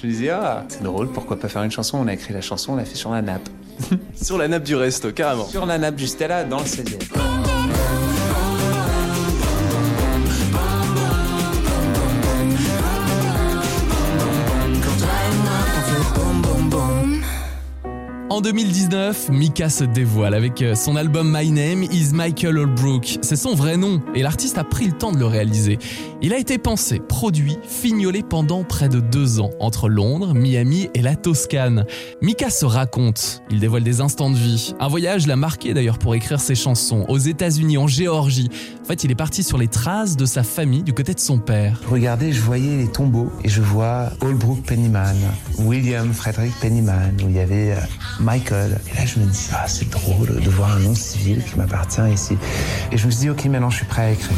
Je 0.01 0.07
me 0.07 0.13
disais, 0.13 0.31
ah, 0.31 0.65
c'est 0.69 0.83
drôle, 0.83 1.09
pourquoi 1.09 1.39
pas 1.39 1.49
faire 1.49 1.63
une 1.65 1.71
chanson? 1.71 1.99
On 1.99 2.07
a 2.07 2.13
écrit 2.15 2.33
la 2.33 2.41
chanson, 2.41 2.75
on 2.75 2.77
l'a 2.77 2.85
fait 2.85 2.95
sur 2.97 3.11
la 3.11 3.23
nappe. 3.23 3.49
Sur 4.15 4.37
la 4.39 4.47
nappe 4.47 4.65
du 4.65 4.77
resto, 4.77 5.11
carrément. 5.11 5.47
Sur 5.47 5.65
la 5.65 5.79
nappe 5.79 5.97
du 5.97 6.07
Stella, 6.07 6.45
dans 6.45 6.59
le 6.59 6.65
16e. 6.65 6.99
En 18.41 18.43
2019, 18.43 19.29
Mika 19.29 19.69
se 19.69 19.85
dévoile 19.85 20.33
avec 20.33 20.63
euh, 20.63 20.75
son 20.75 20.97
album 20.97 21.31
My 21.31 21.51
Name 21.51 21.83
is 21.83 22.15
Michael 22.15 22.57
Holbrook. 22.57 23.19
C'est 23.21 23.37
son 23.37 23.55
vrai 23.55 23.77
nom 23.77 24.01
et 24.15 24.23
l'artiste 24.23 24.57
a 24.57 24.65
pris 24.65 24.87
le 24.87 24.93
temps 24.93 25.13
de 25.13 25.19
le 25.19 25.27
réaliser. 25.27 25.79
Il 26.23 26.35
a 26.35 26.39
été 26.39 26.59
pensé, 26.59 27.01
produit, 27.01 27.57
fignolé 27.67 28.23
pendant 28.23 28.63
près 28.63 28.91
de 28.91 29.01
deux 29.01 29.41
ans 29.41 29.53
entre 29.59 29.89
Londres, 29.89 30.35
Miami 30.35 30.91
et 30.93 31.01
la 31.01 31.17
Toscane. 31.17 31.87
Mika 32.21 32.51
se 32.51 32.67
raconte, 32.67 33.43
il 33.51 33.59
dévoile 33.59 33.85
des 33.85 34.03
instants 34.03 34.29
de 34.29 34.37
vie. 34.37 34.75
Un 34.81 34.89
voyage 34.89 35.27
l'a 35.27 35.37
marqué 35.37 35.73
d'ailleurs 35.73 35.99
pour 35.99 36.15
écrire 36.15 36.39
ses 36.39 36.55
chansons 36.55 37.07
aux 37.09 37.17
États-Unis, 37.17 37.79
en 37.79 37.87
Géorgie. 37.87 38.51
En 38.83 38.85
fait, 38.85 39.03
il 39.03 39.11
est 39.11 39.15
parti 39.15 39.43
sur 39.43 39.57
les 39.57 39.69
traces 39.69 40.19
de 40.19 40.27
sa 40.27 40.43
famille 40.43 40.83
du 40.83 40.93
côté 40.93 41.15
de 41.15 41.21
son 41.21 41.39
père. 41.39 41.81
Regardez, 41.89 42.35
je 42.35 42.43
voyais 42.43 42.77
les 42.77 42.89
tombeaux 42.89 43.33
et 43.43 43.49
je 43.49 43.63
vois 43.63 44.11
Holbrook 44.21 44.63
Pennyman, 44.65 45.17
William 45.59 46.13
Frederick 46.13 46.53
Pennyman, 46.61 47.17
où 47.25 47.31
il 47.31 47.37
y 47.37 47.41
avait 47.41 47.73
euh, 47.73 47.81
Michael. 48.21 48.79
Et 48.93 48.97
là, 48.99 49.07
je 49.07 49.21
me 49.21 49.25
dis, 49.25 49.49
ah, 49.55 49.67
c'est 49.67 49.89
drôle 49.89 50.39
de 50.39 50.51
voir 50.51 50.73
un 50.73 50.81
nom 50.81 50.95
civil 50.95 51.43
qui 51.43 51.57
m'appartient 51.57 52.13
ici. 52.13 52.37
Et 52.93 52.99
je 52.99 53.07
me 53.07 53.11
suis 53.11 53.21
dit, 53.21 53.31
ok, 53.31 53.47
maintenant 53.47 53.71
je 53.71 53.77
suis 53.77 53.87
prêt 53.87 54.03
à 54.03 54.11
écrire. 54.13 54.37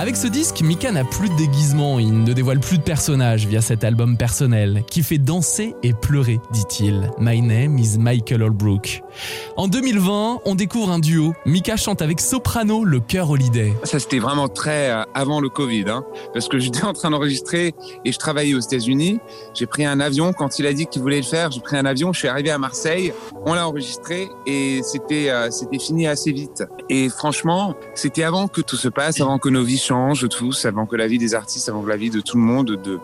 Avec 0.00 0.16
ce 0.16 0.28
disque, 0.28 0.62
Mika 0.62 0.92
n'a 0.92 1.04
plus 1.04 1.28
de 1.28 1.36
déguisement, 1.36 1.98
il 1.98 2.22
ne 2.24 2.32
dévoile 2.32 2.58
plus 2.58 2.78
de 2.78 2.82
personnages 2.82 3.46
via 3.46 3.60
cet 3.60 3.84
album 3.84 4.16
personnel, 4.16 4.82
qui 4.90 5.02
fait 5.02 5.18
danser 5.18 5.74
et 5.82 5.92
pleurer, 5.92 6.40
dit-il. 6.52 7.10
My 7.18 7.42
name 7.42 7.78
is 7.78 7.98
Michael 7.98 8.44
Holbrook. 8.44 9.02
En 9.58 9.68
2020, 9.68 10.40
on 10.46 10.54
découvre 10.54 10.90
un 10.90 11.00
duo. 11.00 11.34
Mika 11.44 11.76
chante 11.76 12.00
avec 12.00 12.22
Soprano, 12.22 12.82
le 12.82 13.00
cœur 13.00 13.28
Holiday. 13.28 13.74
Ça, 13.84 13.98
c'était 13.98 14.20
vraiment 14.20 14.48
très 14.48 14.90
euh, 14.90 15.02
avant 15.12 15.38
le 15.38 15.50
Covid, 15.50 15.84
hein, 15.88 16.02
parce 16.32 16.48
que 16.48 16.58
j'étais 16.60 16.84
en 16.84 16.94
train 16.94 17.10
d'enregistrer 17.10 17.74
et 18.06 18.10
je 18.10 18.18
travaillais 18.18 18.54
aux 18.54 18.60
États-Unis. 18.60 19.20
J'ai 19.52 19.66
pris 19.66 19.84
un 19.84 20.00
avion 20.00 20.32
quand 20.32 20.58
il 20.58 20.64
a 20.64 20.72
dit 20.72 20.86
qu'il 20.86 21.02
voulait 21.02 21.18
le 21.18 21.24
faire. 21.24 21.50
J'ai 21.50 21.60
pris 21.60 21.76
un 21.76 21.84
avion, 21.84 22.14
je 22.14 22.20
suis 22.20 22.28
arrivé 22.28 22.50
à 22.50 22.56
Marseille, 22.56 23.12
on 23.44 23.52
l'a 23.52 23.68
enregistré 23.68 24.30
et 24.46 24.80
c'était 24.82 25.28
euh, 25.28 25.50
fini 25.78 26.06
assez 26.06 26.32
vite. 26.32 26.64
Et 26.88 27.10
franchement, 27.10 27.74
c'était 27.94 28.22
avant 28.22 28.48
que 28.48 28.62
tout 28.62 28.76
se 28.76 28.88
passe, 28.88 29.20
avant 29.20 29.36
que 29.36 29.50
nos 29.50 29.62
vies 29.62 29.89
changent 29.90 30.28
tous, 30.28 30.66
avant 30.66 30.86
que 30.86 30.94
la 30.94 31.08
vie 31.08 31.18
des 31.18 31.34
artistes, 31.34 31.68
avant 31.68 31.82
que 31.82 31.88
la 31.88 31.96
vie 31.96 32.10
de 32.10 32.20
tout 32.20 32.36
le 32.36 32.44
monde 32.44 32.70
de 32.88 33.00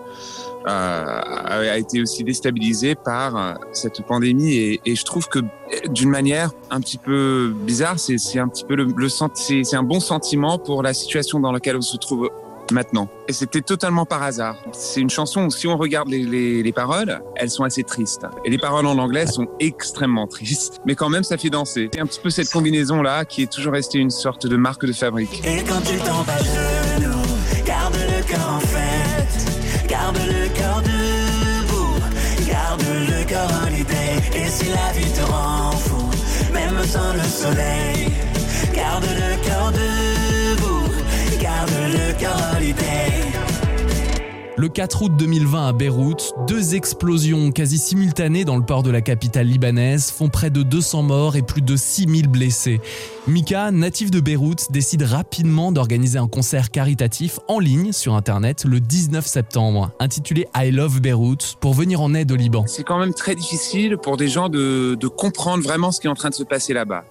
euh, 0.69 1.73
a 1.73 1.79
été 1.79 2.01
aussi 2.01 2.23
déstabilisée 2.23 2.95
par 2.95 3.37
euh, 3.37 3.55
cette 3.73 4.03
pandémie. 4.03 4.53
Et, 4.85 4.95
je 4.95 5.05
trouve 5.05 5.29
que 5.29 5.41
d'une 5.89 6.11
manière 6.11 6.51
un 6.71 6.81
petit 6.81 6.99
peu 6.99 7.53
bizarre, 7.55 7.99
c'est 7.99 8.39
un 8.39 8.49
petit 8.49 8.65
peu 8.65 8.77
le, 8.77 8.85
le 8.85 9.09
c'est 9.09 9.77
un 9.77 9.83
bon 9.83 10.01
sentiment 10.01 10.59
pour 10.59 10.83
la 10.85 10.95
situation 10.95 11.41
dans 11.41 11.51
laquelle 11.51 11.77
on 11.77 11.89
se 11.95 11.97
trouve 11.97 12.31
maintenant. 12.73 13.09
Et 13.29 13.33
c'était 13.33 13.61
totalement 13.61 14.07
par 14.07 14.23
hasard. 14.23 14.57
C'est 14.73 15.01
une 15.01 15.11
chanson 15.11 15.47
où 15.47 15.51
si 15.51 15.67
on 15.67 15.77
regarde 15.77 16.09
les, 16.09 16.25
les, 16.25 16.63
les 16.63 16.73
paroles, 16.73 17.21
elles 17.37 17.51
sont 17.51 17.65
assez 17.65 17.83
tristes. 17.83 18.27
Et 18.45 18.51
les 18.51 18.59
paroles 18.59 18.87
en 18.87 18.99
anglais 18.99 19.27
sont 19.27 19.49
extrêmement 19.61 20.27
tristes. 20.27 20.81
Mais 20.87 20.95
quand 20.95 21.09
même, 21.09 21.25
ça 21.25 21.37
fait 21.37 21.51
danser. 21.51 21.91
C'est 21.93 22.01
un 22.01 22.07
petit 22.07 22.21
peu 22.21 22.31
cette 22.31 22.51
combinaison-là 22.51 23.25
qui 23.25 23.43
est 23.43 23.53
toujours 23.53 23.73
restée 23.73 23.99
une 23.99 24.11
sorte 24.11 24.47
de 24.47 24.57
marque 24.57 24.85
de 24.85 24.93
fabrique. 24.93 25.43
Et 25.45 25.63
quand 25.63 25.81
tu 25.81 25.95
genoux, 25.95 27.17
garde 27.65 27.97
le 27.97 28.37
en 28.37 28.61
garde 29.89 30.19
le 30.19 30.49
garde 30.59 30.87
le 30.89 31.17
en 33.37 33.75
idée. 33.75 34.17
Et 34.35 34.49
si 34.49 34.67
la 34.67 34.93
vie 34.93 35.11
te 35.13 35.23
rend 35.23 35.73
fou, 35.73 36.09
même 36.53 36.79
sans 36.85 37.13
le 37.13 37.23
soleil, 37.23 38.09
garde 38.75 39.05
le 39.05 40.06
Le 44.59 44.69
4 44.71 45.03
août 45.03 45.13
2020 45.19 45.69
à 45.69 45.73
Beyrouth, 45.75 46.33
deux 46.49 46.75
explosions 46.75 47.53
quasi 47.53 47.77
simultanées 47.77 48.47
dans 48.47 48.57
le 48.57 48.65
port 48.65 48.83
de 48.83 48.91
la 48.91 49.03
capitale 49.03 49.47
libanaise 49.47 50.11
font 50.11 50.31
près 50.31 50.49
de 50.49 50.63
200 50.63 51.03
morts 51.03 51.37
et 51.37 51.43
plus 51.43 51.61
de 51.61 51.77
6000 51.77 52.29
blessés. 52.29 52.81
Mika, 53.27 53.71
natif 53.71 54.11
de 54.11 54.21
Beyrouth, 54.21 54.73
décide 54.73 55.03
rapidement 55.03 55.73
d'organiser 55.73 56.19
un 56.19 56.27
concert 56.27 56.71
caritatif 56.71 57.39
en 57.49 57.59
ligne 57.59 57.93
sur 57.93 58.15
Internet 58.15 58.65
le 58.65 58.81
19 58.81 59.27
septembre, 59.27 59.91
intitulé 60.01 60.49
I 60.57 60.71
Love 60.71 61.03
Beyrouth, 61.03 61.57
pour 61.61 61.75
venir 61.75 62.01
en 62.01 62.15
aide 62.15 62.33
au 62.33 62.37
Liban. 62.37 62.65
C'est 62.67 62.85
quand 62.85 62.99
même 62.99 63.13
très 63.15 63.35
difficile 63.35 63.99
pour 63.99 64.17
des 64.17 64.29
gens 64.29 64.49
de, 64.49 64.97
de 64.99 65.09
comprendre 65.09 65.63
vraiment 65.63 65.93
ce 65.93 66.01
qui 66.01 66.07
est 66.07 66.11
en 66.11 66.15
train 66.15 66.31
de 66.31 66.35
se 66.35 66.45
passer 66.45 66.73
là-bas 66.73 67.05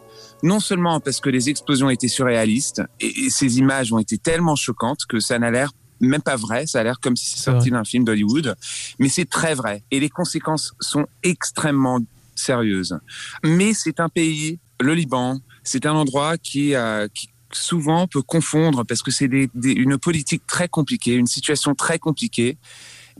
non 0.43 0.59
seulement 0.59 0.99
parce 0.99 1.19
que 1.19 1.29
les 1.29 1.49
explosions 1.49 1.89
étaient 1.89 2.07
surréalistes 2.07 2.81
et, 2.99 3.29
ces 3.29 3.57
images 3.57 3.91
ont 3.91 3.99
été 3.99 4.17
tellement 4.17 4.55
choquantes 4.55 5.05
que 5.07 5.19
ça 5.19 5.39
n'a 5.39 5.51
l'air 5.51 5.71
même 6.01 6.21
pas 6.21 6.35
vrai, 6.35 6.67
ça 6.67 6.81
a 6.81 6.83
l'air 6.83 6.99
comme 6.99 7.15
si 7.15 7.31
c'est 7.31 7.39
sorti 7.39 7.71
d'un 7.71 7.85
film 7.85 8.03
d'Hollywood, 8.03 8.55
mais 8.99 9.07
c'est 9.07 9.29
très 9.29 9.55
vrai 9.55 9.83
et 9.91 9.99
les 9.99 10.09
conséquences 10.09 10.73
sont 10.81 11.05
extrêmement 11.23 11.99
sérieuses. 12.35 12.99
Mais 13.45 13.73
c'est 13.73 14.01
un 14.01 14.09
pays, 14.09 14.59
le 14.81 14.93
Liban, 14.93 15.39
c'est 15.63 15.85
un 15.85 15.93
endroit 15.93 16.37
qui, 16.37 16.75
euh, 16.75 17.07
qui 17.13 17.29
souvent 17.53 18.07
peut 18.07 18.21
confondre 18.21 18.83
parce 18.85 19.01
que 19.01 19.11
c'est 19.11 19.29
une 19.63 19.97
politique 19.97 20.45
très 20.45 20.67
compliquée, 20.67 21.13
une 21.13 21.27
situation 21.27 21.73
très 21.73 21.97
compliquée 21.97 22.57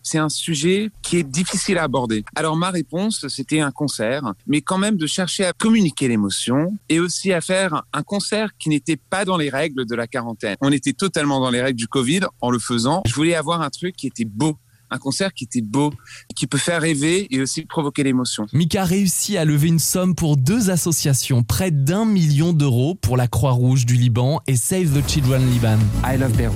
c'est 0.06 0.20
un 0.20 0.30
sujet 0.30 0.91
qui 1.01 1.18
est 1.18 1.24
difficile 1.24 1.78
à 1.78 1.84
aborder. 1.84 2.24
Alors 2.36 2.56
ma 2.56 2.70
réponse, 2.70 3.26
c'était 3.28 3.60
un 3.60 3.72
concert, 3.72 4.34
mais 4.47 4.62
quand 4.62 4.78
même 4.78 4.97
de 4.97 5.08
chercher 5.08 5.45
à 5.45 5.51
communiquer 5.51 6.08
l'émotion 6.08 6.78
et 6.88 6.99
aussi 6.99 7.34
à 7.34 7.41
faire 7.41 7.84
un 7.91 8.03
concert 8.03 8.51
qui 8.58 8.70
n'était 8.70 8.97
pas 8.97 9.26
dans 9.26 9.36
les 9.36 9.49
règles 9.49 9.86
de 9.86 9.95
la 9.95 10.08
quarantaine. 10.08 10.56
On 10.62 10.72
était 10.72 10.93
totalement 10.93 11.39
dans 11.39 11.49
les 11.49 11.62
règles 11.62 11.80
du 11.80 11.88
Covid 11.88 12.22
en 12.39 12.51
le 12.51 12.60
faisant. 12.60 13.01
Je 13.06 13.14
voulais 13.14 13.36
avoir 13.36 13.62
un 13.62 13.70
truc 13.70 13.95
qui 13.95 14.06
était 14.06 14.26
beau, 14.26 14.56
un 14.91 14.99
concert 14.99 15.34
qui 15.34 15.45
était 15.45 15.62
beau, 15.62 15.91
qui 16.36 16.45
peut 16.45 16.60
faire 16.60 16.82
rêver 16.82 17.28
et 17.32 17.41
aussi 17.41 17.66
provoquer 17.66 18.03
l'émotion. 18.03 18.45
Mika 18.53 18.84
réussit 18.84 19.38
à 19.38 19.45
lever 19.45 19.70
une 19.70 19.80
somme 19.80 20.14
pour 20.14 20.38
deux 20.38 20.70
associations, 20.70 21.41
près 21.41 21.72
d'un 21.72 22.06
million 22.06 22.53
d'euros 22.53 22.93
pour 22.93 23.18
la 23.18 23.28
Croix-Rouge 23.28 23.88
du 23.88 23.95
Liban 23.95 24.41
et 24.45 24.56
Save 24.56 24.91
the 24.91 25.08
Children 25.10 25.49
Liban. 25.49 25.80
I 26.06 26.18
love 26.18 26.38
Beirut 26.38 26.53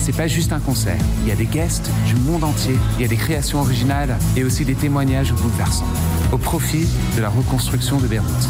c'est 0.00 0.16
pas 0.16 0.26
juste 0.26 0.52
un 0.52 0.60
concert. 0.60 0.98
Il 1.22 1.28
y 1.28 1.32
a 1.32 1.36
des 1.36 1.46
guests 1.46 1.90
du 2.06 2.14
monde 2.16 2.44
entier, 2.44 2.76
il 2.98 3.02
y 3.02 3.04
a 3.04 3.08
des 3.08 3.16
créations 3.16 3.60
originales 3.60 4.16
et 4.36 4.44
aussi 4.44 4.64
des 4.64 4.74
témoignages 4.74 5.32
bouleversants, 5.32 5.86
au 6.32 6.38
profit 6.38 6.86
de 7.16 7.22
la 7.22 7.28
reconstruction 7.28 7.98
de 7.98 8.06
Beyrouth. 8.06 8.48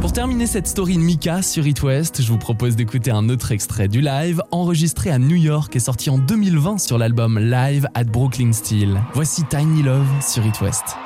Pour 0.00 0.12
terminer 0.12 0.46
cette 0.46 0.68
story 0.68 0.96
de 0.96 1.02
Mika 1.02 1.42
sur 1.42 1.66
It 1.66 1.82
West, 1.82 2.22
je 2.22 2.28
vous 2.28 2.38
propose 2.38 2.76
d'écouter 2.76 3.10
un 3.10 3.28
autre 3.28 3.50
extrait 3.50 3.88
du 3.88 4.00
live 4.00 4.42
enregistré 4.52 5.10
à 5.10 5.18
New 5.18 5.36
York 5.36 5.74
et 5.74 5.80
sorti 5.80 6.10
en 6.10 6.18
2020 6.18 6.78
sur 6.78 6.98
l'album 6.98 7.38
Live 7.38 7.88
at 7.94 8.04
Brooklyn 8.04 8.52
Steel. 8.52 9.00
Voici 9.14 9.42
Tiny 9.44 9.82
Love 9.82 10.06
sur 10.20 10.46
It 10.46 10.60
West. 10.60 10.96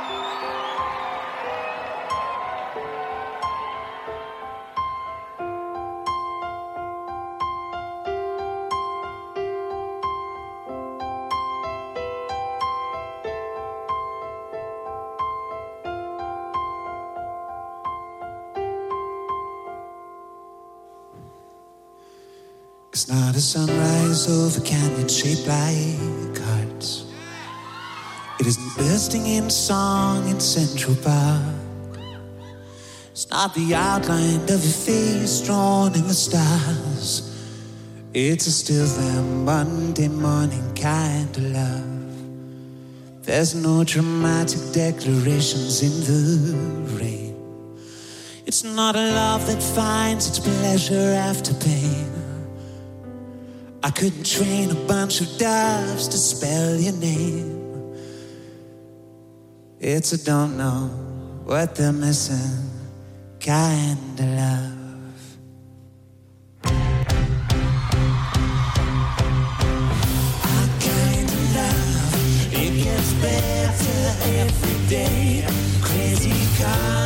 Not 23.41 23.45
sunrise 23.45 24.29
over 24.29 24.61
canyon 24.61 25.09
shaped 25.09 25.47
like 25.47 26.39
hearts. 26.45 27.07
It 28.39 28.47
isn't 28.47 28.77
bursting 28.77 29.27
in 29.27 29.49
song 29.49 30.29
in 30.29 30.39
Central 30.39 30.95
Park. 30.97 32.03
It's 33.13 33.31
not 33.31 33.55
the 33.55 33.75
outline 33.75 34.43
of 34.43 34.51
a 34.51 34.75
face 34.87 35.41
drawn 35.41 35.95
in 35.95 36.07
the 36.07 36.13
stars. 36.13 37.35
It's 38.13 38.47
a 38.47 38.53
still 38.53 38.85
them 38.85 39.47
Monday 39.47 40.09
morning 40.09 40.75
kind 40.75 41.35
of 41.35 41.43
love. 41.45 43.23
There's 43.23 43.55
no 43.55 43.85
dramatic 43.85 44.61
declarations 44.75 45.81
in 45.81 45.95
the 46.09 46.93
rain. 46.99 47.35
It's 48.45 48.65
not 48.65 48.97
a 48.97 49.13
love 49.13 49.47
that 49.47 49.63
finds 49.63 50.29
its 50.29 50.41
pleasure 50.41 51.15
after 51.15 51.55
pain. 51.55 52.20
I 53.83 53.91
couldn't 53.91 54.25
train 54.25 54.71
a 54.71 54.75
bunch 54.75 55.21
of 55.21 55.39
doves 55.39 56.09
to 56.09 56.19
spell 56.19 56.77
your 56.77 56.93
name. 56.93 57.97
It's 59.79 60.13
a 60.13 60.23
don't 60.23 60.59
know 60.59 60.89
what 61.45 61.75
they're 61.75 61.93
missing 61.93 62.71
kind 63.41 64.21
of 64.21 64.27
love. 64.27 64.77
Better 73.21 74.15
every 74.39 74.89
day. 74.89 75.45
Crazy 75.83 76.63
colors 76.63 77.00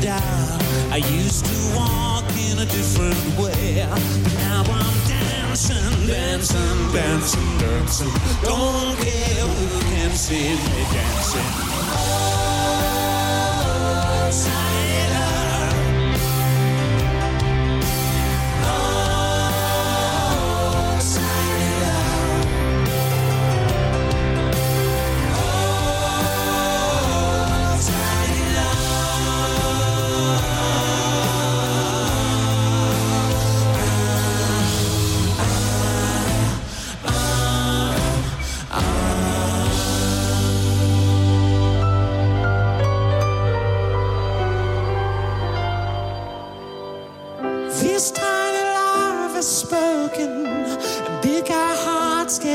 down. 0.00 0.60
I 0.90 0.96
used 0.96 1.44
to 1.46 1.76
walk 1.76 2.24
in 2.50 2.58
a 2.58 2.66
different 2.66 3.38
way. 3.38 3.86
But 4.22 4.34
now 4.34 4.64
I'm 4.68 5.08
dancing, 5.08 6.06
dancing, 6.06 6.92
dancing, 6.92 7.58
dancing. 7.58 8.12
Don't 8.42 8.96
care 8.98 9.46
who 9.46 9.80
can 9.90 10.10
see 10.12 10.50
me 10.50 10.82
dancing. 10.92 12.45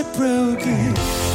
broken 0.03 1.30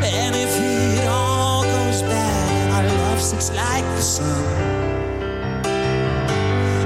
And 0.04 0.36
if 0.36 0.60
it 0.60 1.08
all 1.08 1.64
goes 1.64 2.02
bad 2.02 2.70
our 2.70 2.84
love 2.98 3.20
sinks 3.20 3.50
like 3.50 3.84
the 3.96 4.00
sun, 4.00 4.44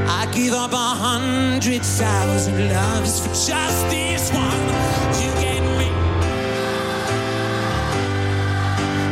I 0.08 0.26
give 0.32 0.54
up 0.54 0.72
a 0.72 0.76
hundred 0.76 1.82
thousand 1.82 2.70
loves 2.70 3.20
for 3.20 3.28
just 3.28 3.90
this 3.90 4.32
one. 4.32 4.68
You 5.20 5.30
get 5.44 5.60
me 5.78 5.90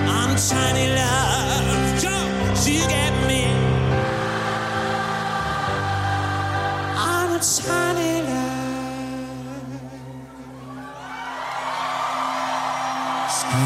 on 0.09 0.35
tiny 0.49 0.95
love. 0.95 2.03
You 2.67 2.81
get 2.89 3.13
me 3.29 3.45
on 6.97 7.33
a 7.33 7.39
tiny 7.39 8.23
love. 8.23 8.42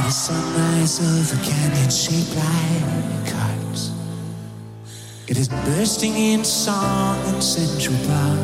The 0.07 0.13
sunrise 0.13 1.01
of 1.01 1.37
a 1.37 1.45
canyon 1.45 1.91
shaped 1.91 2.37
like 2.37 3.29
hearts. 3.29 3.91
It 5.27 5.37
is 5.37 5.49
bursting 5.49 6.15
in 6.15 6.45
song 6.45 7.19
in 7.35 7.43
Central 7.43 7.97
Park. 8.07 8.39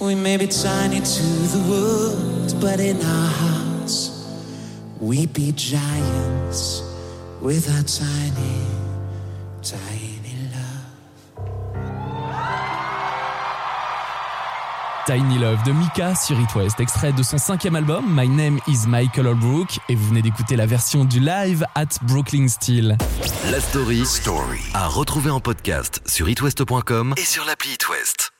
We 0.00 0.16
may 0.16 0.38
be 0.38 0.48
tiny 0.48 0.98
to 0.98 1.22
the 1.54 1.64
world, 1.70 2.60
but 2.60 2.80
in 2.80 2.96
our 2.96 3.30
hearts, 3.42 4.26
we 4.98 5.26
be 5.26 5.52
giants 5.52 6.82
with 7.40 7.70
our 7.72 7.84
tiny, 7.84 8.66
tiny 9.62 10.11
Tiny 15.12 15.38
Love 15.38 15.62
de 15.64 15.72
Mika 15.72 16.14
sur 16.14 16.40
It 16.40 16.54
West, 16.54 16.80
extrait 16.80 17.12
de 17.12 17.22
son 17.22 17.36
cinquième 17.36 17.76
album 17.76 18.02
My 18.08 18.26
Name 18.26 18.58
is 18.66 18.86
Michael 18.86 19.26
Holbrook 19.26 19.78
et 19.90 19.94
vous 19.94 20.08
venez 20.08 20.22
d'écouter 20.22 20.56
la 20.56 20.64
version 20.64 21.04
du 21.04 21.20
live 21.20 21.66
at 21.74 21.98
Brooklyn 22.00 22.48
Steel. 22.48 22.96
La 23.50 23.60
story. 23.60 24.06
Story. 24.06 24.60
À 24.72 24.88
retrouver 24.88 25.28
en 25.28 25.40
podcast 25.40 26.00
sur 26.06 26.30
itwest.com 26.30 27.12
et 27.18 27.24
sur 27.26 27.44
l'appli 27.44 27.72
It 27.72 27.90
West. 27.90 28.31